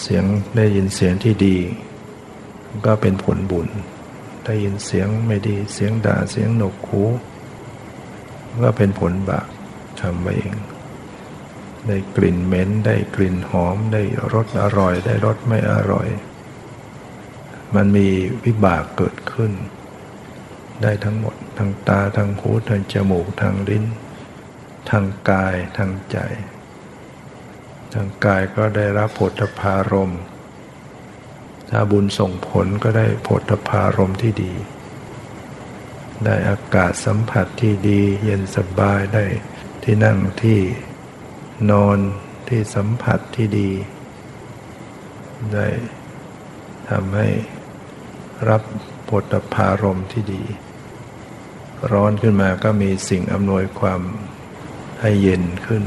[0.03, 0.25] เสียง
[0.57, 1.57] ได้ยินเสียงที่ดี
[2.87, 3.69] ก็เป็นผลบุญ
[4.47, 7.03] ได้ยินเสียงไม่ดีเสียงด่าเสียงหนกหู
[8.63, 9.49] ก็เป็นผลบาป
[10.01, 10.57] ทำไว้เอง
[11.87, 16.09] ได้กลิ่นเหม็นได้กลิ่นหอมได้รสอร่อย ได้รสไม่อร่อย
[17.75, 18.09] มันมี
[18.45, 19.53] วิบากเกิดขึ้น
[20.83, 23.85] ได้ทั้งหมดทางตาทางหูทางจมูกทางลิ้น
[24.91, 26.19] ทางกายทางใจ
[27.93, 30.13] ทางกายก็ได้รับผลพารม
[31.71, 34.53] ถ้าบุญส่งผลก็ได้โพธพารมที่ดี
[36.25, 39.25] ได้อากาศสัมผัสที่ดี เย็นสบายได้
[39.85, 40.61] ที่นั่งที่
[41.71, 41.99] นอน
[42.49, 43.71] ที่สัมผัสที่ดี
[45.55, 45.67] ได้
[46.89, 47.29] ทำให้
[48.49, 48.63] รับ
[49.05, 50.43] โพธพารมที่ดี
[51.93, 54.01] ร้อนขึ้นมาก็มีสิ่งอำนวยความ
[55.01, 55.83] ให้เย็นขึ้น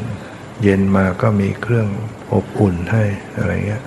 [0.63, 1.88] เย็นมาก็มีเครื่อง
[2.34, 3.04] อบอุ่นให้
[3.38, 3.84] อะไรเงี้ย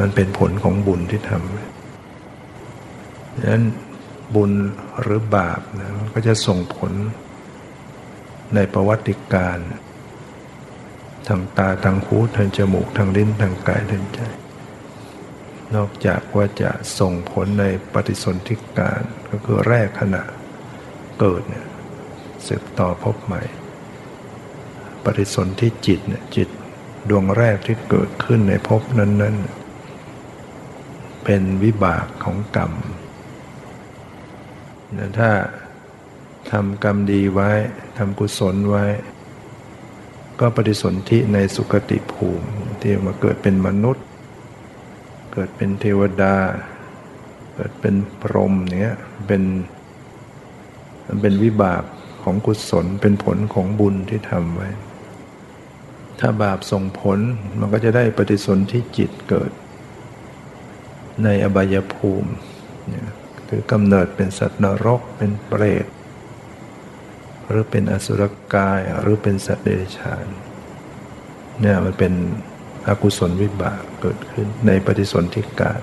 [0.00, 1.38] มันเป็นผลของบุญที่ทำ
[3.38, 3.64] ดังนั้น
[4.34, 4.50] บุญ
[5.00, 6.92] หรือบาปนะก็จะส่งผล
[8.54, 9.58] ในประวัติการ
[11.28, 14.20] ทางตาทางหูทางจมูกทางลิ้นทางกายทางใจ
[15.74, 20.22] นอกจากว่าจะส่งผลในปฏิสนธิการก็คือแรกขณะ
[21.20, 21.66] เกิดเนี่ย
[22.46, 23.42] สืบต่อพบใหม่
[25.04, 26.48] ปฏิสนธิจิตเนี่ยจิต
[27.10, 29.59] ดวงแรกที่เกิดขึ้นในภพนั้นๆ
[31.24, 32.72] เป็นวิบากของกรรม
[35.18, 35.30] ถ้า
[36.50, 37.50] ทำกรรมดีไว้
[37.98, 38.84] ทำกุศลไว้
[40.40, 42.48] ก็ปฏิสนธิในสุคติภูมิ
[42.80, 44.04] ที่มาเกิดเป็นมนุษย์
[45.32, 46.36] เกิดเป็นเทวดา
[47.54, 49.42] เกิดเป็นพรหมเนี้ยเป็น
[51.06, 51.82] มันเป็นวิบาก
[52.22, 54.68] ของกุศลเป็นผลของบุญที่ทำไว้
[56.20, 57.18] ถ้าบาปส่งผล
[57.58, 59.50] มันก็จะได้ปฏิสนธิจิตเกิด
[61.24, 62.30] ในอบายภูมิ
[63.48, 65.86] คือกำเนิดเป็นสัตว์นรกเป็นเปรต
[67.48, 68.22] หรือเป็นอสุร
[68.54, 70.26] กายหรือเป็นสัตว์เดรัจฉาน
[71.60, 72.12] เนี่ยมันเป็น
[72.88, 75.80] อกุศลวิบากเกิดขึ้นในปฏิสนธิการ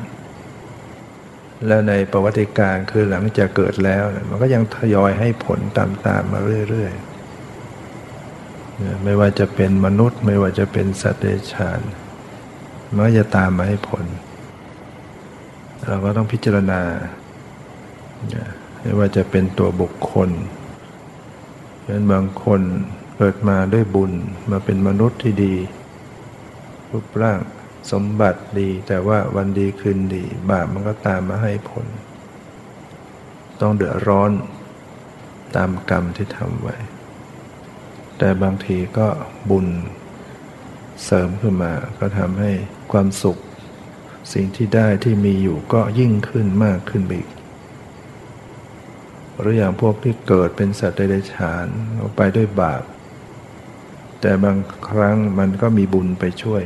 [1.67, 11.79] แล้วในประวัติการคือหลังจากเกิดแล้ว มันก็ยังทยอยให้ผลตามตามมาเรื่อยๆไม่ว่าจะเป็นมนุษย์ ไม่ว่าจะเป็นสัตว์เดรัจฉาน
[12.93, 14.05] มันก็จะตามมาให้ผล
[15.87, 16.81] เราก็ต้องพิจารณา
[18.81, 20.29] ไม่ว่าจะเป็นตัวบุคคล
[21.83, 22.61] เช่นบางคน
[23.15, 24.11] เกิดมาด้วยบุญ
[24.51, 25.55] มาเป็นมนุษย์ที่ดี
[26.89, 27.39] รูปร่าง
[27.91, 31.85] สมบัติดี แต่ว่าวันดีคืนดี บาปมันก็ตามมาให้ผล
[33.61, 34.31] ต้องเดือดร้อน
[35.55, 36.75] ตามกรรมที่ทำไว้
[38.17, 39.07] แต่บางทีก็
[39.49, 39.67] บุญ
[41.03, 42.51] เสริมขึ้นมาก็ทำให้
[42.91, 43.37] ความสุข
[44.33, 47.27] สิ่งที่ได้ที่มีอยู่ก็ยิ่งขึ้นมากขึ้นอีก
[49.39, 51.65] หรืออย่างพวกที่เกิดเป็นสัตว์เดรัจฉาน
[52.15, 52.83] ไปด้วยบาป
[54.21, 54.57] แต่บาง
[54.89, 56.63] ครั้งมันก็มีบุญไปช่วย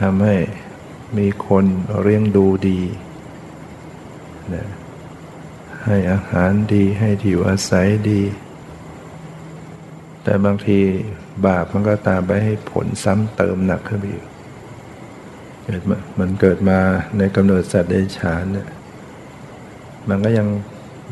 [0.00, 0.36] ทำให้
[1.18, 1.64] มีคน
[2.00, 2.80] เลี้ยงดูดี
[4.54, 4.68] นะ
[5.84, 8.22] ให้อาหารดีให้ที่อยู่อาศัยดี
[10.22, 10.78] แต่บางที
[11.46, 14.26] บาปมันก็ตามไปให้ผลซ้ำเติมหนักขึ้นไปอีก
[15.64, 15.82] เกิด
[16.20, 16.78] มันเกิดมา
[17.18, 18.68] ในกำเนิดสัตว์เดรัจฉานเนี่ย
[20.08, 20.48] มันก็ยัง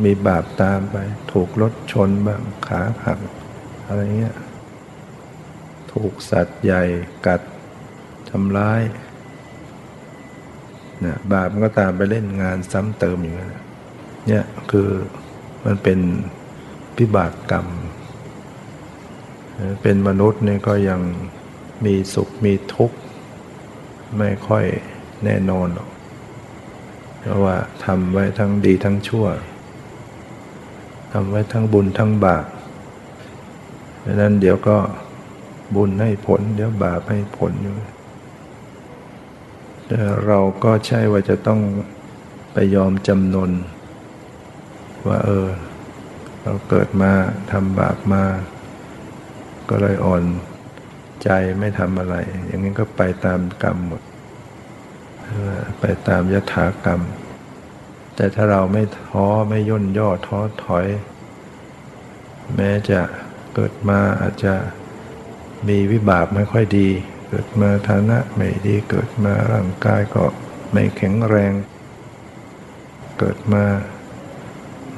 [0.04, 0.96] มีบาปตามไป
[1.32, 3.18] ถูกรถชนบ้างขาหัก
[3.86, 4.36] อะไรเงี้ย
[5.92, 6.82] ถูกสัตว์ใหญ่
[7.26, 7.40] กัด
[8.30, 8.82] ทำร้าย
[11.04, 13.46] นะบาปมันก็ตามไปเล่นงานซ้ำเติมอย่างนี้
[14.28, 14.90] เนี่ยคือ
[15.64, 15.98] มันเป็น
[16.96, 17.66] พิบากกรรม
[19.82, 21.00] เป็นมนุษย์เนี่ยก็ยัง
[21.84, 22.96] มีสุขมีทุกข์
[24.18, 24.64] ไม่ค่อย
[25.24, 25.88] แน่นอนหรอก
[27.20, 29.26] เพราะว่าทำไว้ทั้งดีทั้งชั่ว
[31.12, 32.46] ทำไว้ทั้งบุญทั้งบาป
[34.04, 34.78] ดังนั้นเดี๋ยวก็
[35.76, 37.76] บุญให้ผล เดี๋ยวบาปให้ผลอยู่
[39.86, 41.60] แต่เราก็ใช่ว่าจะต้อง
[42.52, 43.50] ไปยอมจำนน
[45.06, 45.48] ว่าเออ
[46.42, 47.12] เราเกิดมา
[47.50, 48.24] ทำบาปมา
[49.68, 50.22] ก็เลยอ่อน
[51.24, 51.30] ใจ
[51.60, 54.02] ไม่ทำอะไร อย่างนี้ก็ไปตามกรรมหมด
[55.80, 57.00] ไปตามยถากรรม
[58.16, 60.86] แต่ถ้าเราไม่ท้อไม่ย่นย่อท้อถอย
[62.56, 63.00] แม้จะ
[63.54, 64.54] เกิดมาอาจจะ
[65.68, 66.88] มีวิบากไม่ค่อยดี
[67.28, 70.24] เกิดมาฐานะไม่ดีเกิดมาร่างกายก็
[70.72, 71.52] ไม่แข็งแรง
[73.18, 73.64] เกิดมา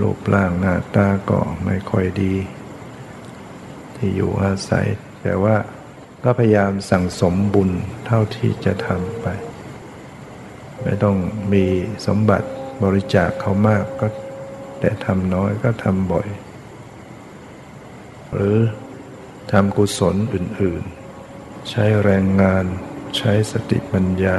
[0.00, 2.34] รูปร่างหน้าตาก็ไม่ค่อยดี
[3.96, 4.86] ที่อยู่อาศัย
[5.22, 5.56] แต่ว่า
[6.24, 7.70] ก็พยายามสั่งสมบุญ
[8.06, 9.26] เท่าที่จะทำไป
[10.82, 11.16] ไม่ต้อง
[11.52, 11.64] มี
[12.06, 12.48] สมบัติ
[12.82, 14.06] บริจาคเขามากก็
[14.80, 16.28] แต่ทำน้อยก็ทำบ่อย
[18.32, 18.58] หรือ
[19.52, 22.64] ทำกุศลอื่นๆ ใช้แรงงาน
[23.16, 24.38] ใช้สติปัญญา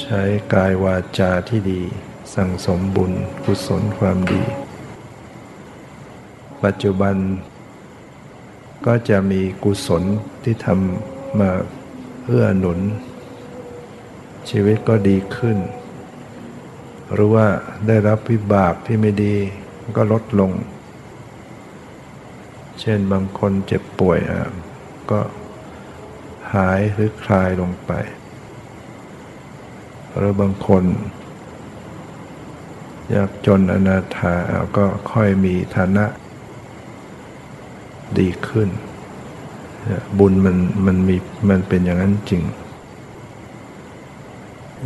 [0.00, 0.22] ใช้
[0.54, 1.82] กายวาจาที่ดี
[2.34, 3.12] สั่งสมบุญ
[3.44, 4.42] กุศลความดี
[6.64, 7.16] ปัจจุบัน
[8.86, 10.02] ก็จะมีกุศล
[10.44, 11.50] ที่ทำมา
[12.26, 12.80] เอื้อหนุน
[14.50, 15.58] ชีวิตก็ดีขึ้น
[17.12, 17.46] หรือว่า
[17.86, 19.34] ได้รับวิบากที่ไม่ดี
[19.96, 20.52] ก็ลดลง
[22.80, 24.18] เช่นบางคนเจ็บป่วย
[25.10, 25.20] ก็
[26.54, 27.92] หายหรือคลายลงไป
[30.16, 30.84] หรือบางคน
[33.14, 34.36] ยากจนอนาถา
[34.76, 36.04] ก็ค่อยมีฐานะ
[38.18, 38.68] ดีขึ้น
[40.18, 41.16] บุญมันมันมี
[41.48, 42.42] มันเป็นอย่างนั้นจริง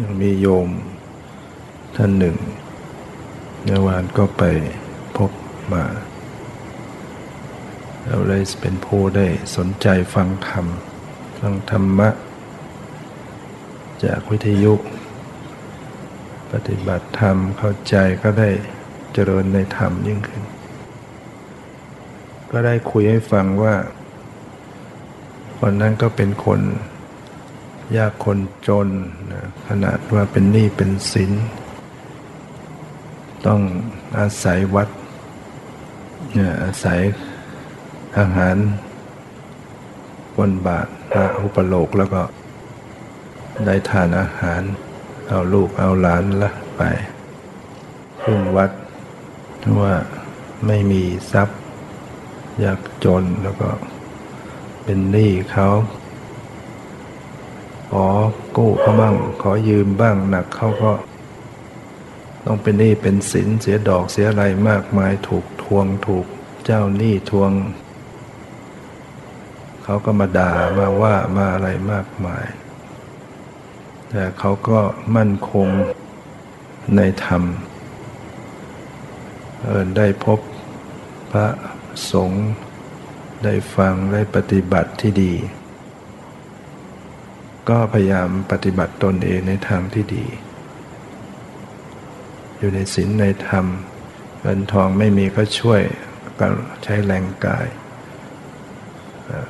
[0.01, 0.69] ยังมีโยม
[1.97, 2.37] ท่านหนึ่ง
[3.63, 4.43] เมื่อวานก็ไป
[5.17, 5.31] พบ
[5.73, 5.85] มา
[8.07, 10.67] เราเลยเป็นผู้ได้สนใจฟังธรรม
[11.41, 12.09] ฟังธรรมะ
[14.05, 14.75] จากวิทยุ
[16.53, 18.51] ปฏิบัติธรรมเข้าใจก็ได้
[19.13, 20.43] เจริญในธรรมยิ่งขึ้น
[22.57, 23.75] ก็ได้คุยให้ฟังว่า
[25.59, 26.61] คนนั้นก็เป็นคน
[27.97, 28.89] ยากคนจน
[29.33, 31.33] นะขนาดว่าเป็นหนี้เป็นสิน
[33.47, 33.61] ต้อง
[34.19, 34.89] อาศัยวัด
[36.65, 37.01] อาศัย
[38.19, 38.57] อาหาร
[40.37, 42.23] บนบาทพระอุปโลกแล้วก็
[43.67, 44.63] ได้ทานอาหาร
[45.29, 46.83] เอาลูกเอาหลานละไป
[48.23, 48.71] ขึ้นวัด
[49.81, 49.95] ว่า
[50.67, 51.64] ไม่มีทรัพย์
[52.63, 53.69] ยากจนแล้วก็
[54.85, 55.69] เป็นหนี้เขา
[57.91, 58.09] ขอ
[58.57, 60.93] กู้เขาบ้าง ขอยืมบ้างหนักเขาก็
[62.47, 66.27] ต้องเป็นหนี้เป็นสินเสียดอกเสียอะไรมากมายถูกทวงถูก
[66.65, 67.51] เจ้าหนี้ทวง
[69.85, 72.45] เขาก็มาด่ามาว่ามาอะไรมากมาย
[74.11, 74.81] แต่เขาก็
[75.17, 75.69] มั่นคง
[76.97, 77.43] ในธรรม
[79.63, 80.39] เออได้พบ
[81.31, 81.47] พระ
[82.13, 82.45] สงฆ์
[83.45, 85.35] ได้ฟังได้ปฏิบัติที่ดี
[87.69, 90.27] ก็พยายามปฏิบัติตนเองในทางที่ดี
[92.59, 93.67] อยู่ในศีลในธรรม
[94.43, 95.81] เงินทองไม่มีก็ช่วย
[96.39, 96.47] ก็
[96.83, 97.67] ใช้แรงกาย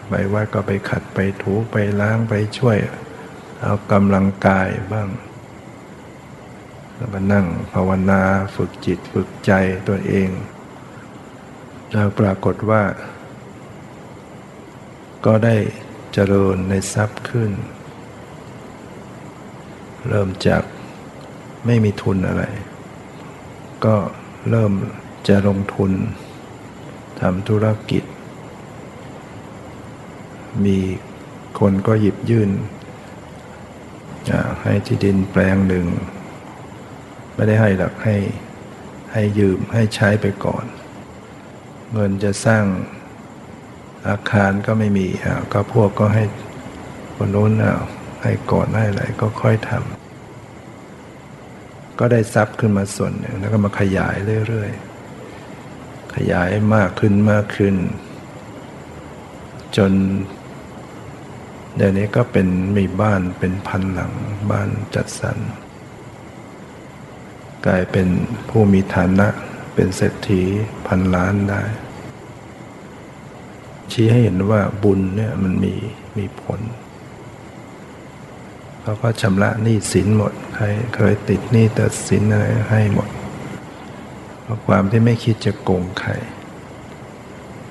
[0.08, 2.76] ไปวัดก็ไปขัดไปถูไปล้างไปช่วย
[3.60, 5.08] เอากำลังกายบ้าง
[6.94, 8.22] แล้วมานั่งภาวนา
[8.54, 9.52] ฝึกจิตฝึกใจ
[9.88, 10.28] ตัวเอง
[11.96, 12.82] แล้วปรากฏว่า
[15.26, 15.56] ก็ได้
[16.12, 17.50] เจริญในทรัพย์ขึ้น
[20.08, 20.62] เริ่มจาก
[21.66, 22.44] ไม่มีทุนอะไร
[23.84, 23.96] ก็
[24.50, 24.72] เริ่ม
[25.28, 25.92] จะลงทุน
[27.20, 28.04] ทำธุรกิจ
[30.64, 30.78] มี
[31.58, 32.50] คนก็หยิบยื่น
[34.62, 35.86] ให้ที่ดินแปลงหนึ่ง
[37.34, 38.16] ไม่ได้ให้หรอกให้
[39.12, 40.66] ให้ยืมให้ใช้ไปก่อน
[41.94, 42.64] เงินจะสร้าง
[44.08, 45.06] อาคารก็ไม่มี
[45.52, 46.24] ก็พวกก็ให้
[47.16, 47.52] คนโน้น
[48.22, 54.14] ให้ก่อนให้อะไรก็ค่อยทำก็ได้ทรัพย์ขึ้นมาส่วนหนึ่งแล้วก็มาขยาย
[54.48, 57.74] เรื่อยๆขยายมากขึ้นมากขึ้น
[59.76, 59.92] จน
[61.76, 64.12] เดี๋ยวนี้ก็เป็นมีบ้านเป็นพันหลัง
[64.50, 65.38] บ้านจัดสรร
[67.66, 68.08] กลายเป็น
[68.48, 69.28] ผู้มีฐานะ
[69.74, 70.42] เป็นเศรษฐี
[70.86, 71.62] พันล้านได้
[73.94, 75.74] ชี้ให้เห็นว่าบุญเนี่ยมันมี
[76.18, 76.60] มีผล
[78.82, 83.08] เขาก็ชำระหนี้สินหมดใครเคยติดหนี้ตัดสินอะไรให้หมด
[84.42, 86.10] เพราะความที่ไม่คิดจะโกงใคร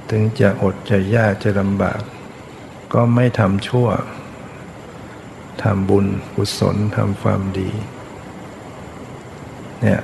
[0.10, 2.02] ถึงจะอดจะยากจะลำบาก
[2.94, 3.88] ก็ไม่ทำชั่ว
[5.64, 6.06] ทำบุญ
[6.36, 7.72] กุศลทำความดี
[9.82, 10.02] เนี่ย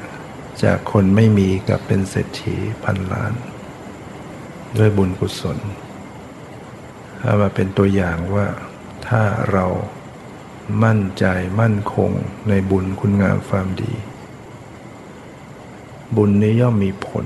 [0.63, 3.33] จากคนไม่มีกับเป็นเศรษฐีพันล้าน
[4.77, 5.57] ด้วยบุญกุศล
[7.21, 8.47] ถ้ามาเป็นตัวอย่างว่า
[9.07, 9.65] ถ้าเรา
[10.83, 11.25] มั่นใจ
[11.61, 12.11] มั่นคง
[12.49, 13.93] ในบุญคุณงามความดี
[16.15, 17.25] บุญนี้ย่อมมีผล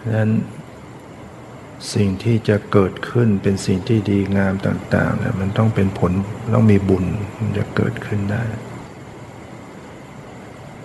[0.00, 0.32] ดังนั้น
[1.94, 6.12] สิ่งที่จะเกิดขึ้นเป็นสิ่งที่ดีงามต่างๆเนี่ยมันต้องเป็นผล
[6.54, 7.04] ต้องมีบุญ
[7.38, 8.42] มันจะเกิดขึ้นได้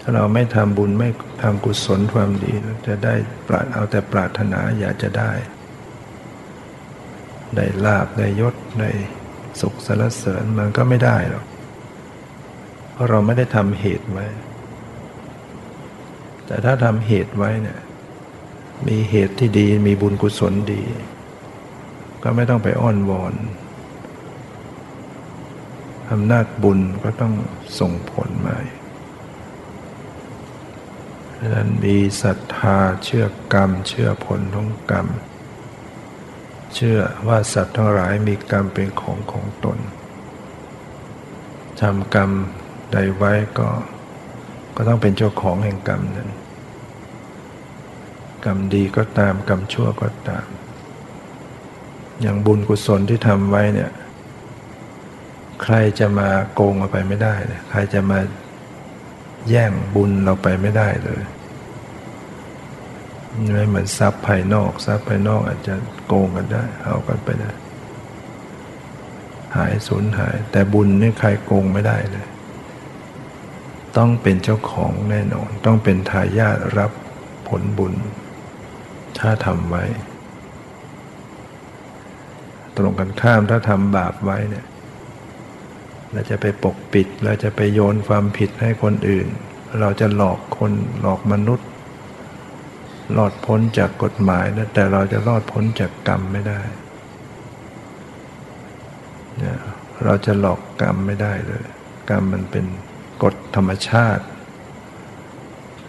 [0.01, 1.09] ถ้าเราไม่ทำบุญไม่
[1.41, 2.51] ทำกุศลความดี
[2.87, 3.13] จะได้
[3.47, 5.31] ปราดเอาแต่ปรารถนาอยากจะได้
[7.55, 8.89] ได้ลาบได้ยศได้
[9.61, 11.45] สุขสรรเสริญมันก็ไม่ได้หรอก
[12.91, 14.25] เพราะเราไม่ได้ทำเหตุไว้
[16.45, 17.79] แต่ถ้าทำเหตุไว้เนี่ย
[18.87, 20.83] มีเหตุที่ดีมีบุญกุศลดี
[22.23, 23.33] ก็ไม่ต้องไปอ้อนวอน
[26.11, 27.33] อำนาจบุญก็ต้อง
[27.79, 28.57] ส่งผลมา
[31.39, 35.07] ดังนั้นมีศรัทธาเชื่อกรรม เชื่อผลของกรรม
[36.77, 39.77] เชื่อว่าสัตว์ทั้งหลายมีกรรมเป็นของของตน
[41.81, 42.31] ทำกรรม
[42.91, 43.69] ใดไว้ก็
[44.75, 46.29] ก็ต้องเป็นเจ้าของแห่งกรรมนั้น
[48.45, 50.47] กรรมดีก็ตามกรรมชั่วก็ตาม
[52.21, 53.91] อย่างบุญกุศลที่ทำไว้เนี่ย
[55.63, 58.19] ใครจะมาโกงเอาไปไม่ได้เลยใครจะมา
[59.49, 61.21] แย่งบุญเราไปไม่ได้เลย
[63.51, 65.75] ไม่เหมือนทรัพย์ภายนอกทรัพย์ภายนอกอาจจะ
[66.07, 67.51] โกงกันได้เอากันไปได้
[69.55, 72.27] หายสูญหาย แต่บุญนี่ใครโกงไม่ได้เลย
[73.97, 76.91] ต้องเป็นเจ้าของแน่นอน ต้องเป็นทายาทรับ
[77.47, 77.93] ผลบุญ
[79.19, 79.83] ถ้าทำไว้
[82.77, 84.65] ตรงกันข้ามถ้าทำบาปไว้เนี่ย
[86.11, 89.27] เราจะไปปกปิดเราจะไปโยนความผิดให้คนอื่น
[89.79, 90.71] เราจะหลอกคน
[91.01, 91.67] หลอกมนุษย์
[93.15, 96.59] รอดพ้นจากกฎหมายนะแต่เราจะรอดพ้นจากกรรมไม่ได้
[99.37, 99.57] เนี่ย
[100.03, 101.63] เราจะหลอกกรรมไม่ได้เลย
[102.09, 102.65] กรรมมันเป็น
[103.23, 104.25] กฎธรรมชาติ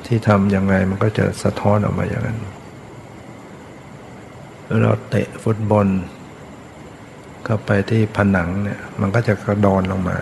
[0.07, 2.39] ที่ทำยังไงมันก็จะสะท้อนออกมาอย่างนั้น
[4.83, 5.87] เราเตะฟุตบอล
[7.45, 10.19] เข้าไปที่ผนังเนี่ยมันก็จะกระดอนลงมา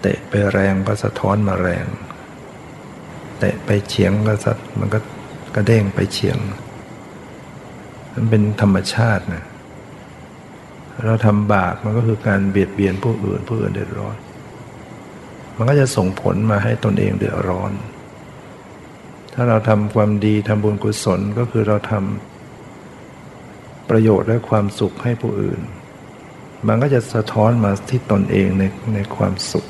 [0.00, 1.86] เตะไปแรงก็สะท้อนมาแรง
[3.38, 4.98] เตะไปเฉียงก็สัมันก็
[5.58, 6.38] กระเด้งไปเฉียง
[8.12, 9.44] มันเป็นธรรมชาตินะ
[11.04, 14.16] เราทำบาปมันก็คือการเบียดเบียนผู้อื่นผู้อื่นเดือดร้อน
[15.56, 17.72] มันก็จะส่งผลมาให้ตนเองเดือดร้อน
[19.34, 25.60] ถ้าเราทำความดีทำบุญกุศลก็คือเราทำประโยชน์และความสุขให้ผู้อื่น
[26.66, 28.62] มันก็จะสะท้อนมาที่ตนเองใน
[28.94, 29.66] ในความสุข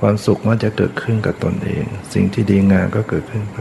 [0.00, 1.84] ความสุขมันจะเกิดขึ้นกับตนเอง
[2.14, 3.58] สิ่งที่ดีงามก็เกิดขึ้นไป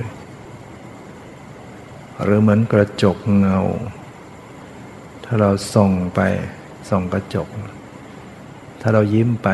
[2.23, 3.59] หรือเหมือนกระจกเงา
[5.25, 6.19] ถ้าเราส่องไป
[6.89, 7.47] ส่องกระจก
[8.81, 9.49] ถ้าเรายิ้มไป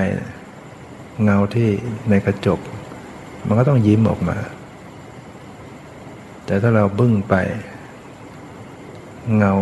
[1.23, 1.69] เงาที่
[2.09, 2.59] ในกระจก
[3.47, 4.37] มันก็ต้องยิ้มออกมา
[6.45, 7.35] แต่ถ้าเราบึ้งไป
[9.37, 9.53] เงา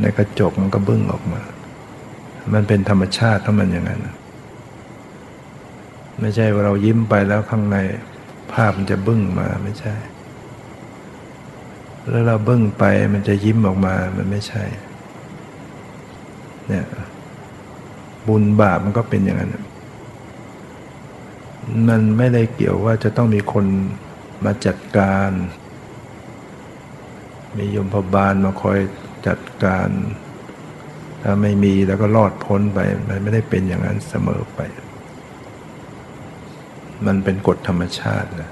[0.00, 1.42] ในกระจกมันก็บึ้งออกมา
[2.54, 4.00] มันเป็นธรรมชาติถ้ามันอย่างนั้น
[6.20, 7.78] ไม่ใช่ว่าเรายิ้มไปแล้วข้างใน
[8.52, 9.94] ภาพมันจะบึ้งมาไม่ใช่
[12.08, 14.64] แล้วเราบึ้งไปมันจะยิ้มออกมามันไม่ใช่
[16.68, 16.86] เนี่ย
[18.28, 19.56] บุญบาปมันก็เป็นอย่างนั้น
[21.88, 23.66] มันไม่ได้เกี่ยวว่าจะต้องมีคน
[24.44, 25.30] มาจัดการ
[27.56, 28.78] มียมพบาลมาคอย
[29.26, 29.88] จัดการ
[31.22, 34.60] ถ้าไม่มีแล้วก็รอดพ้นไป มันไม่ได้เป็นอย่างนั้นเสมอไป
[37.06, 38.50] มันเป็นกฎธรรมชาตินะ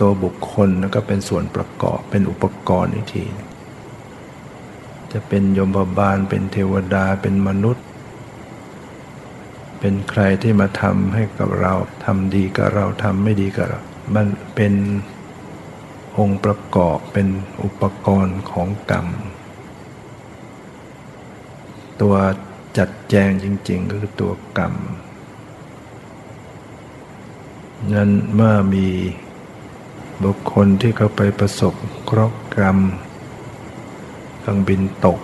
[0.00, 3.24] ตัวบุคคลก็เป็นส่วนประกอบเป็นอุปกรณ์อีกที
[5.12, 7.84] จะเป็นยมบาลเป็นเทวดาเป็นมนุษย์
[9.80, 13.80] เป็นใครที่มาทำให้กับเราทำดีกับเราทำไม่ดีกับเรา
[14.14, 14.74] มันเป็น
[16.18, 17.28] องค์ประกอบเป็น
[17.62, 19.06] อุปกรณ์ของกรรม
[22.00, 22.14] ตัว
[22.78, 24.74] จัดแจงจริง ๆ ก็คือตัวกรรม
[27.92, 28.88] นั้นเมื่อมี
[30.24, 32.78] บุคคลที่เขาไปประสบเคราะห์กรรม
[34.40, 35.18] เครื่องบินตก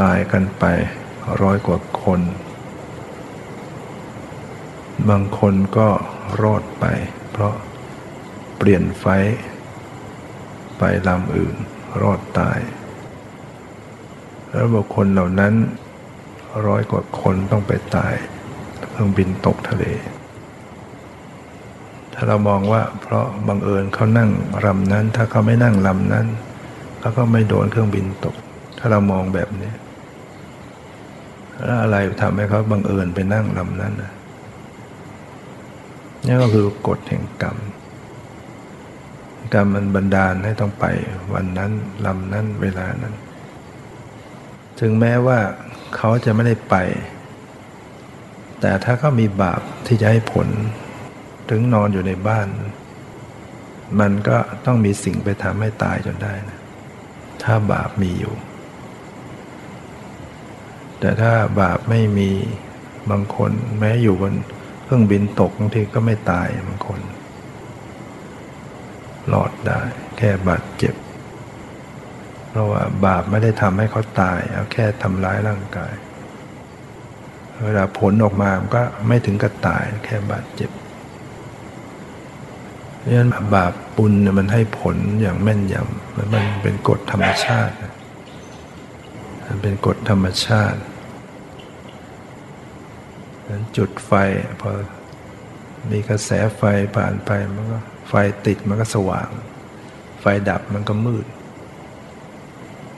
[0.00, 0.64] ตายกันไป
[1.42, 2.20] ร้อยกว่าคน
[5.08, 5.88] บางคนก็
[6.42, 6.84] รอดไป
[7.30, 7.54] เพราะ
[8.56, 9.06] เปลี่ยนไฟ
[10.78, 11.56] ไปลำอื่น
[12.02, 12.58] รอดตาย
[14.50, 15.54] แล้วบุคคลเหล่านั้น
[16.66, 18.14] ร้อยกว่าคนต้องไปตาย
[18.88, 19.84] เครื่องบินตกทะเล
[22.28, 24.30] เรามองว่าเพราะบังเอิญเขานั่ง
[24.66, 26.26] ลำนั้น ถ้าเขาไม่นั่งลำนั้น
[27.00, 28.36] เขาก็ไม่โดนเครื่องบินตก
[28.78, 29.72] ถ้าเรามองแบบนี้
[31.64, 34.12] แล้วอะไรทำให้เขาบังเอิญไปนั่งลำนั้นนะ
[36.26, 37.56] นี่ก็คือกฎแห่งกรรม
[39.54, 40.84] กรรมมันบันดาลให้ต้องไป
[41.34, 41.70] วันนั้น
[42.06, 43.14] ลำนั้นเวลานั้น
[44.80, 45.38] ถึงแม้ว่า
[45.96, 46.76] เขาจะไม่ได้ไป
[48.60, 50.48] แต่ถ้าเขามีบาปที่จะให้ผล
[51.52, 52.46] ถึงนอนอยู่ในบ้าน
[54.00, 54.36] มันก็
[54.66, 56.60] ต้องมีสิ่งไปทำให้ตายจนได้นะ
[57.42, 58.34] ถ้าบาปมีอยู่
[61.00, 62.30] แต่ถ้าบาปไม่มี
[63.10, 64.34] บางคน แม้อยู่บน
[64.84, 67.00] เครื่องบินตกบางทีก็ไม่ตายบางคน
[69.28, 69.80] หลอดได้
[70.18, 70.94] แค่บาดเจ็บ
[72.48, 75.94] เพราะว่าบาปไม่ได้ทำให้เขาตาย เอาแค่ทำร้ายร่างกาย
[77.64, 80.70] เวลาผลออกมาก็ไม่ถึงกับตายแค่บาดเจ็บ
[83.02, 87.74] เพราะฉะนั้นบาปปุญมันให้ผลอย่างแม่นยำมันเป็นกฎธรรมชาติ
[89.46, 90.80] มันเป็นกฎธรรมชาติ
[93.48, 94.12] นั้นจุดไฟ
[94.60, 94.70] พอ
[95.90, 96.62] มีกระแสไฟ
[96.96, 97.78] ผ่านไปมันก็
[98.08, 98.14] ไฟ
[98.46, 99.28] ติดมันก็สว่าง
[100.20, 101.26] ไฟดับมันก็มืด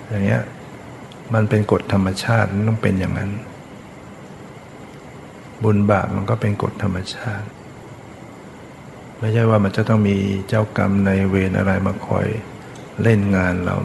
[0.09, 0.43] อย่างเงี้ย
[1.35, 3.31] มันเป็นกฎธรรมชาติมันต้องเป็นอย่างนั้น
[5.63, 7.49] บุญบาปมันก็เป็นกฎธรรมชาติ
[9.25, 10.17] ไม่ใช่ว่ามันจะต้องมี
[10.49, 12.27] เจ้ากรรมในเวรอะไรมาคอย
[13.03, 13.77] เล่นงานเรา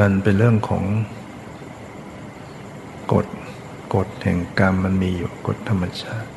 [0.00, 0.84] มันเป็นเรื่องของ
[3.12, 3.26] กฎ
[3.94, 6.30] กฎแห่งกรรมมันมีอยู่กฎธรรมชาติ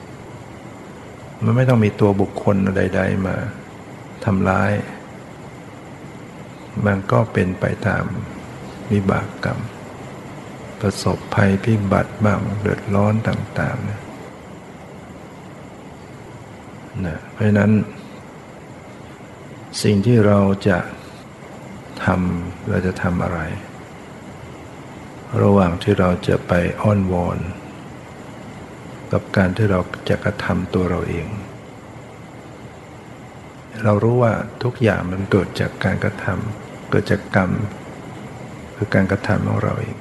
[1.44, 3.36] มันไม่ต้องมีตัวบุคคลใด ๆ มา
[4.26, 4.72] ทำร้าย
[6.86, 8.04] มันก็เป็นไปตาม
[8.92, 9.60] วิบากกรรม
[10.80, 14.07] ประสบภัยพิบัติบ้างเดือดร้อนต่าง ๆ
[17.06, 17.72] นะเพราะนั้น
[19.84, 20.78] สิ่งที่เราจะ
[22.04, 23.40] ทำเราจะทำอะไร
[25.42, 27.38] ระหว่างที่เราจะไปอ้อนวอน
[29.12, 29.80] กับการที่เรา
[30.10, 31.28] จะกระทำตัวเราเอง
[33.84, 34.34] เรารู้ว่า
[34.64, 37.52] ทุกอย่างมันเกิดจากการกระทำเกิดจากกรรม
[38.76, 39.98] คือการกระทำของเราเอง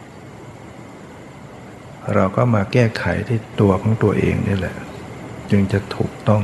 [2.15, 4.77] เราก็มาแก้ไขที่ตัวของตัวเองนี่แหละ
[5.51, 6.43] จึงจะถูกต้อง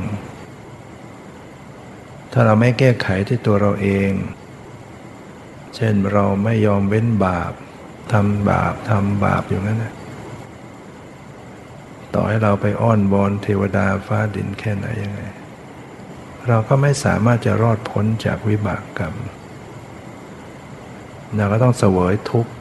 [2.32, 4.10] ถ้าเราไม่แก้ไขที่ตัวเราเอง
[5.76, 7.52] เช่นเราไม่ยอมเว้นบาป
[8.12, 9.94] ทำบาปทำบาปอยู่นั้นนะ
[12.14, 15.22] ต่อให้เราไปอ้อนบอนเทวดาฟ้าดินแค่ไหนยังไง
[16.48, 19.14] เราก็ไม่สามารถจะรอดพ้นจากวิบากกรรม
[21.36, 22.52] เราก็ต้องเสวยทุกข์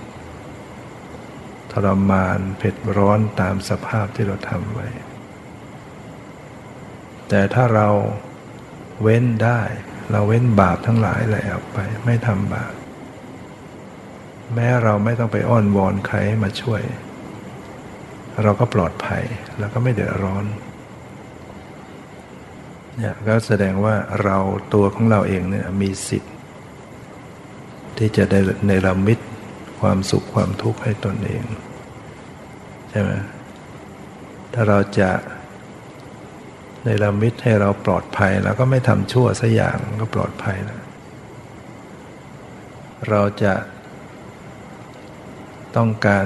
[1.72, 4.88] ทรมานเผ็ดร้อนตามสภาพที่เราทำไว้
[7.30, 7.88] แต่ถ้าเรา
[9.02, 9.62] เว้นได้
[10.12, 12.74] เราเว้นบาปทั้งหลายแหละออกไป ไม่ทำบาป
[14.54, 16.82] แม้เราไม่ต้องไปอ้อนวอนใครมาช่วย
[18.44, 19.24] เราก็ปลอดภัย
[19.60, 20.46] แล้วก็ไม่เดือดร้อน
[22.98, 24.38] เนี่ยก็แสดงว่าเรา
[24.74, 26.34] ตัวของเราเองเนี่ยมีสิทธิ์
[27.98, 29.20] ที่จะได้ในรามิต
[29.80, 31.44] ความสุขความทุกข์ให้ตนเอง
[32.90, 33.12] ใช่ไหม
[34.54, 35.10] ถ้าเราจะ
[36.86, 40.82] ในรามิตให้เราปลอดภัยแล้วก็ไม่ทำชั่วสักอย่างก็ปลอดภัยแล้ว
[43.10, 43.54] เราจะ
[45.76, 46.26] ต้องการ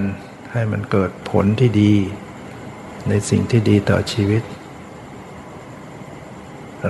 [0.52, 1.94] ให้มันเกิดผลที่ดี
[3.10, 4.44] ในสิ่งที่ดีต่อชีวิต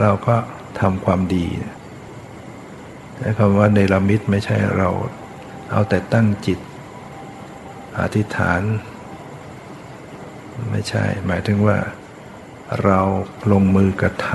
[0.02, 0.36] เราก็
[0.80, 1.46] ทำความดี
[3.18, 4.90] ใช้คำว่าในละมิตไม่ใช่เรา
[5.72, 6.60] เอาแต่ตั้งจิต
[8.00, 8.62] อธิษฐาน
[10.72, 11.78] ไม่ใช่ หมายถึงว่า
[12.84, 13.00] เรา
[13.52, 14.28] ลงมือกระท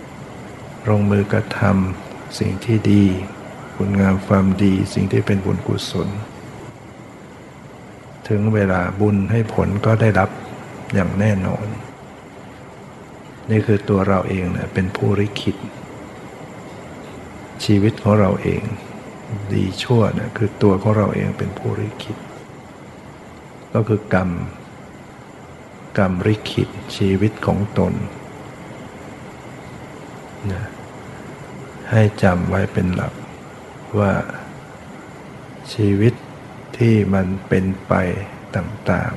[0.00, 3.04] ำลงมือกระทำสิ่งที่ดี
[3.76, 6.08] คุณงามความดีสิ่งที่เป็นบุญกุศล
[8.28, 10.30] ถึงเวลาบุญให้ผลก็ได้รับ
[10.94, 11.66] อย่างแน่นอน
[13.50, 15.56] นี่คือตัวเราเองเนะเป็นผู้ริคิด
[17.64, 18.62] ชีวิตของเราเอง
[19.52, 22.16] ดีชั่วนะคือตัวของเราเองเป็นผู้ริคิด
[23.74, 24.30] ก็คือกรรม
[25.98, 27.92] กรรมริคิดชีวิตของตน
[30.50, 30.64] นะ
[31.90, 33.12] ให้จำไว้เป็นหลัก
[33.98, 34.12] ว่า
[35.72, 36.14] ชีวิต
[36.78, 37.92] ที่มันเป็นไป
[38.56, 39.12] ต่าง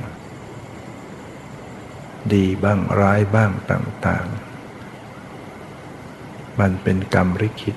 [1.14, 7.76] ๆ ดีบ้างร้ายบ้างต่างๆ มันเป็นกรรมริคิด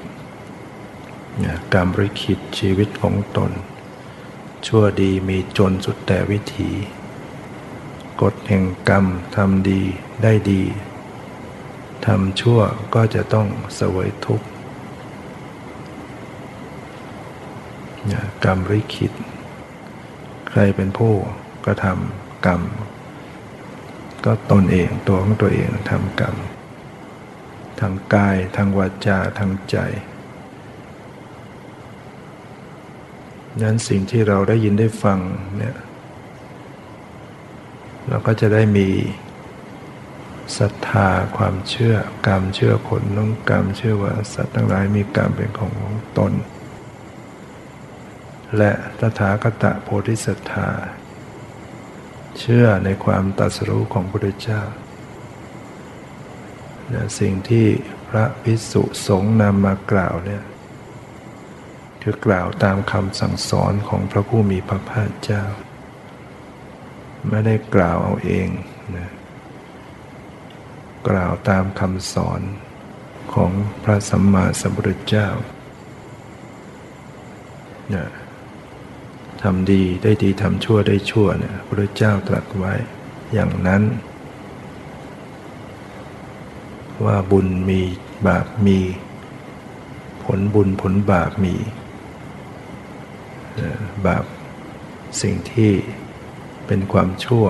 [1.74, 3.52] กรรมริคิดชีวิตของตน
[4.68, 6.72] ชั่วดีมีจนสุดแต่วิถี
[8.22, 9.06] กฎแห่งกรรม
[9.36, 9.82] ทำดี
[10.24, 10.64] ได้ดี
[12.06, 12.60] ทำชั่ว
[12.96, 14.48] ก็จะต้องเสวยทุกข์
[18.46, 19.12] กรรมริคิด
[20.50, 21.14] ใครเป็นผู้
[21.66, 22.62] กระทำกรรม
[24.26, 26.36] ก็ตนเองตัวของตัวเองทำกรรม
[27.80, 29.78] ทางกายทางวาจาทางใจ
[33.62, 35.20] นั้นสิ่งที่เราได้ยินได้ฟัง
[35.58, 35.76] เนี่ย
[38.08, 38.90] เราก็จะได้มี
[40.58, 41.96] ศรัทธาความเชื่อ
[42.28, 46.34] กรรมเชื่อผลน้องกรรมเชื่อว่าสัตว์ทั้งหลายมีกรรมเป็นของของตน
[48.58, 50.70] และตถาคตโพธิสัตธา
[52.40, 54.62] เชื่อในความตัสรู้ของพระพุทธเจ้า
[57.20, 57.68] สิ่งที่
[58.10, 60.44] พระภิกษุสงฆ์นำมากล่าวเนี่ย
[62.02, 65.44] คือกล่าวตามคำสั่งสอนของพระผู้มีพระภาคเจ้า
[67.30, 68.48] ไม่ได้กล่าวเอาเอง
[68.96, 69.10] นะ
[71.08, 72.42] กล่าวตามคำสอน
[73.34, 73.52] ของ
[73.84, 75.28] พระสัมมาสัมพุทธเจ้า
[77.90, 78.08] เนี่ย
[79.42, 82.74] ทำดีได้ดีทำชั่วได้ชั่วเนี่ยพระเจ้าตรัสไว้
[83.34, 83.84] อย่างนั้น
[87.06, 87.82] ว่าบุญมี
[88.28, 88.80] บาปมี
[90.24, 91.56] ผลบุญผลบาปมี
[94.06, 94.26] บาป
[95.22, 95.72] สิ่งที่
[96.68, 97.46] เป็นความชั่ว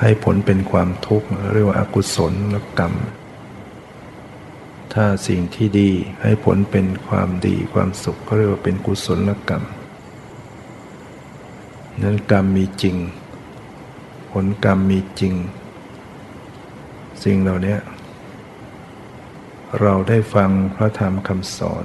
[0.00, 2.94] ให้ผลเป็นความทุกข์เรียกว่าอากุศลลกรรม
[4.94, 5.90] ถ้าสิ่งที่ดี
[6.22, 9.64] ให้ผลเป็นความดีความสุขก็เรียกว่าเป็นกุศลกรรม
[12.02, 12.96] นั้นกรรมมีจริง
[14.32, 15.34] ผลกรรมมีจริง
[17.24, 17.76] สิ่งเหล่านี้
[19.80, 21.84] เราได้ฟังพระธรรมคำสอน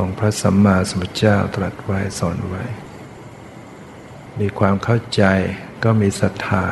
[0.00, 2.64] ของพระสัมมาสัมพุทธเจ้าตรัสไว้สอนไว้
[4.40, 5.22] มีความเข้าใจ
[5.84, 6.66] ก็มีศรัทธา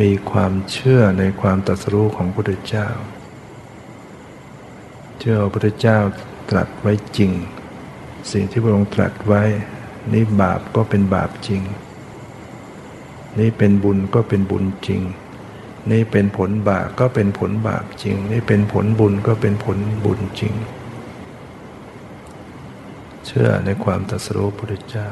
[0.00, 2.88] มีความเชื่อในความตรัสรู้ของพระพุทธเจ้า
[5.18, 5.98] เชื่อพระพุทธเจ้า
[6.50, 7.32] ตรัสไว้จริง
[8.32, 9.42] สิ่งที่พระองค์ตรัสไว้
[10.12, 11.62] นี่บาปก็เป็นบาปจริง
[13.38, 15.02] นี่เป็นบุญก็เป็นบุญจริง
[15.90, 20.54] นี่เป็นผลบาปก็เป็นผลบาปจริง นี่เป็นผลบุญก็เป็นผลบุญจริง
[23.26, 25.08] เชื่อในความตรัสรู้พระพุทธเจ้า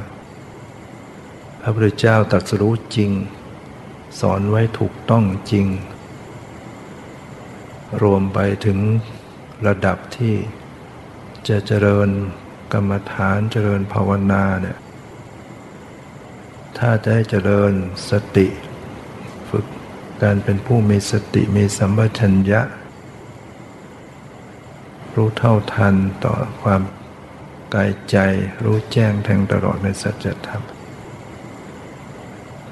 [1.61, 3.11] พระพุทธเจ้าตรัสรู้จริง
[4.20, 5.66] สอนไว้ถูกต้องจริง
[8.02, 8.78] รวมไปถึง
[9.66, 10.34] ระดับที่
[11.48, 12.08] จะเจริญ
[12.72, 14.78] กรรมฐานเจริญภาวนาเนี่ย
[16.78, 17.72] ถ้าจะให้เจริญ
[18.11, 18.46] สติ
[19.50, 19.66] ฝึก
[20.22, 22.62] การเป็นผู้มีสติมีสัมปชัญญะ
[25.14, 25.94] รู้เท่าทัน
[26.24, 26.82] ต่อความ
[27.74, 28.16] กายใจ
[28.64, 30.62] รู้แจ้งแทงตลอดในสัจธรรม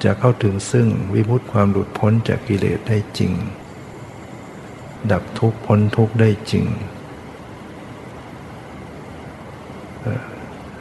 [0.03, 3.33] จะเข้าถึงซึ่งวิมุตติความหลุดพ้นจากกิเลสได้จริง
[5.13, 6.67] ดับทุกข์พ้นทุกข์ได้จริง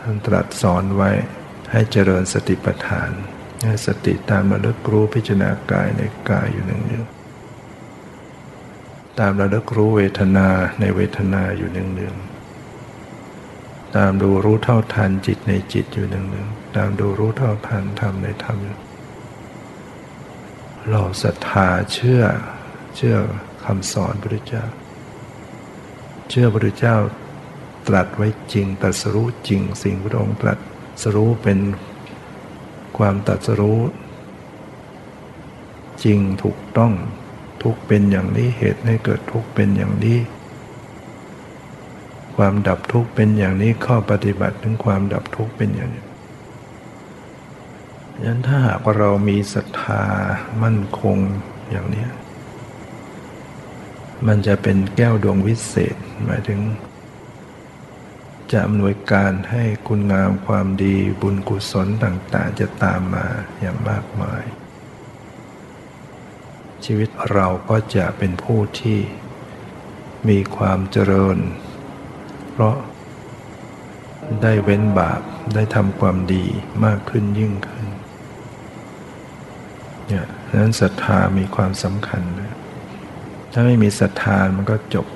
[0.01, 1.09] ท่านตรัสสอนไว้
[1.71, 3.11] ให้เจริญสติปัฏฐาน
[3.63, 7.05] ให้สติตามระลึกรู้พิจารณากายในกายอยู่หนึ่งเดียว
[9.19, 10.47] ตามระลึกรู้เวทนา
[10.79, 12.13] ในเวทนาอยู่หนึ่งเดียว
[13.95, 18.57] ตามดูรู้เท่าทันจิตในจิตอยู่หนึ่งหนึ่งตามดูรู้เท่าทันธรรมในธรรม
[20.89, 22.21] เราศรัทธาเชื่อ
[22.95, 23.15] เชื่อ
[23.65, 24.65] คำสอนพระพุทธเจ้า
[26.29, 26.97] เชื่อพระพุทธเจ้า
[27.87, 30.53] ตรัสไว้จริงตรัสรู้จริงสิ่งพระองค์ตรั
[31.01, 31.59] สรู้เป็น
[32.97, 33.79] ความตรัสรู้
[36.03, 36.93] จริงถูกต้อง
[37.63, 40.17] ทุกเป็นอย่างนี้เหตุให้เกิดทุกเป็นอย่างนี้
[42.37, 46.03] ความดับทุกข์เป็นอย่างนี้ข้อปฏิบัติถึงความดับทุกข์เป็นอย่างนี้
[48.23, 50.03] ยันถ้าหากว่าเรามีศรัทธา
[50.63, 51.17] มั่นคง
[51.71, 52.07] อย่างนี้
[54.27, 56.59] มันจะเป็นแก้วดวงวิเศษหมายถึง
[58.51, 63.25] จะอำนวยการให้คุณงามความดีบุญกุศลต่างๆ จะตามมา
[63.59, 64.43] อย่างมากมาย
[66.85, 68.99] ชีวิตเราก็จะเป็นผู้ที่
[70.29, 71.37] มีความเจริญ
[72.57, 72.77] เพราะ
[74.41, 75.21] ได้เว้นบาป
[75.55, 76.45] ได้ทำความดี
[76.85, 77.87] มากขึ้นยิ่งขึ้น
[80.07, 80.25] เนี่ย
[80.59, 82.51] นั้นศรัทธามีความสำคัญเลย
[83.51, 85.07] ถ้าไม่มีศรัทธามันก็จบ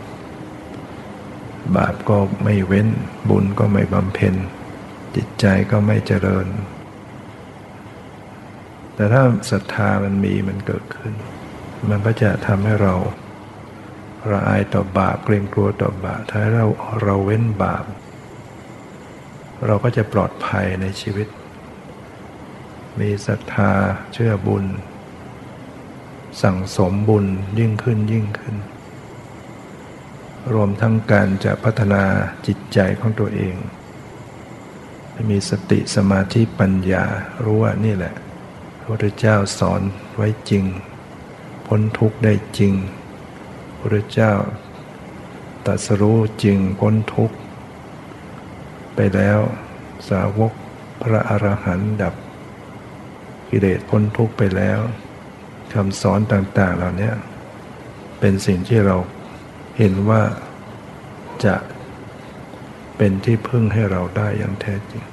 [1.76, 2.88] บาปก็ไม่เว้น
[3.30, 4.36] บุญก็ไม่บำเพ็ญ
[5.16, 6.48] จิตใจก็ไม่เจริญ
[8.96, 11.14] แต่ถ้าศรัทธามันมีมันเกิดขึ้น
[11.90, 12.96] มันก็จะทำให้เรา
[14.30, 16.66] ราอายต่อบาปเกรงกลัวต่อบาปถ้าเรา
[17.02, 17.86] เราเว้นบาป
[19.66, 21.28] เราก็จะปลอดภัยในชีวิต
[23.00, 23.72] มีศรัทธา
[24.14, 24.66] เชื่อบุญ
[26.42, 27.26] สั่งสมบุญ
[27.60, 28.56] ยิ่งขึ้นยิ่งขึ้น
[30.54, 32.04] รวมทั้งการจะพัฒนา
[32.48, 33.56] จิตใจของตัวเอง
[35.30, 37.04] มีสติสมาธิปัญญา
[37.44, 38.14] รู้ว่านี่แหละ
[38.78, 39.82] พระพุทธเจ้าสอน
[40.16, 40.66] ไว้จริง
[41.68, 42.74] พ้นทุกข์ได้จริง
[43.82, 44.34] พระเจ้า
[45.66, 47.38] ตัดสรู้จริงพ้นทุกข์
[48.96, 49.40] ไปแล้ว
[50.10, 50.54] สาวก
[51.02, 52.16] พระอรหันต์ดับ
[53.50, 54.80] กิเลสพ้นทุกข์ไปแล้ว
[55.74, 57.12] คำสอนต่างๆเหล่านี้
[58.20, 58.96] เป็นสิ่งที่เรา
[59.78, 60.22] เห็นว่า
[61.46, 61.56] จะ
[62.98, 65.04] เป็นที่พึ่งให้เราได้อย่างแท้จริง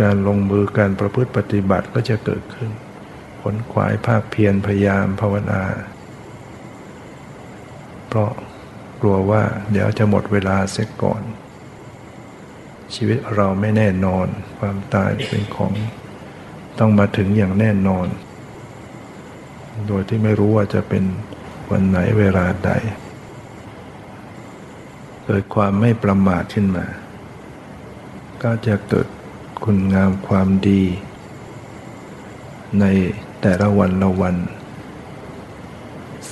[0.00, 2.70] การลงมือการประพฤติปฏิบัติก็จะเกิดขึ้น
[3.40, 5.62] ผลขวายภาคเพียรพยายามภาวนา
[8.14, 8.34] เพราะ
[9.02, 9.42] กลัวว่า
[9.72, 11.22] เดี๋ยวจะหมดเวลาเสียก่อน
[12.94, 14.26] ชีวิตเราไม่แน่นอน
[14.58, 15.72] ความตายเป็นของ
[16.78, 18.06] ต้องมาถึงอย่างแน่นอน
[19.86, 21.04] โดยที่ไม่รู้ว่าจะเป็น
[21.70, 22.70] วันไหนเวลาใด
[25.24, 26.86] เกิดความไม่ประมาทขึ้นมา
[28.42, 29.06] ก็จะเกิด
[29.64, 30.82] คุณงามความดี
[32.80, 32.84] ใน
[33.42, 34.36] แต่ละวันละวัน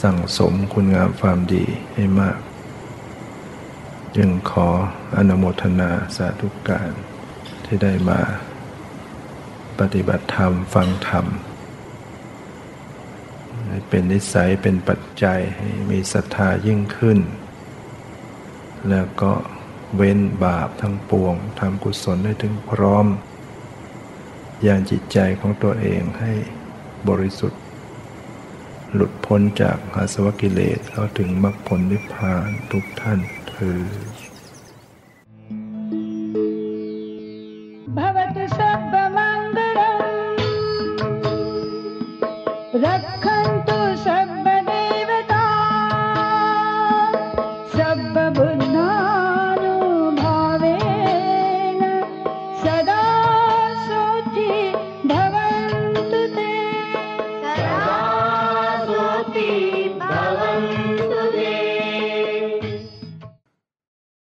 [0.03, 2.39] สั่งสมคุณงามความดีให้มาก
[4.17, 4.69] จึงขอ
[5.17, 6.91] อนุโมทนาสาธุการ
[7.65, 8.21] ที่ได้มา
[9.79, 11.27] ปฏิบัติธรรมฟังธรรม
[13.89, 17.19] เป็นนิสัยเป็นปัจจัยให้มีศรัทธายิ่งขึ้น
[18.91, 19.33] แล้วก็
[19.97, 23.07] เว้นบาปทั้งปวงทำกุศลให้ถึงพร้อม
[24.63, 26.33] อย่างจิตใจของตัวเองให้
[27.09, 27.62] บริสุทธิ์
[28.95, 33.18] หลุดพ้นจากอาสวะกิเลสเข้าถึงมรรคผลนิพพานทุกท่าน
[33.51, 33.80] เธอ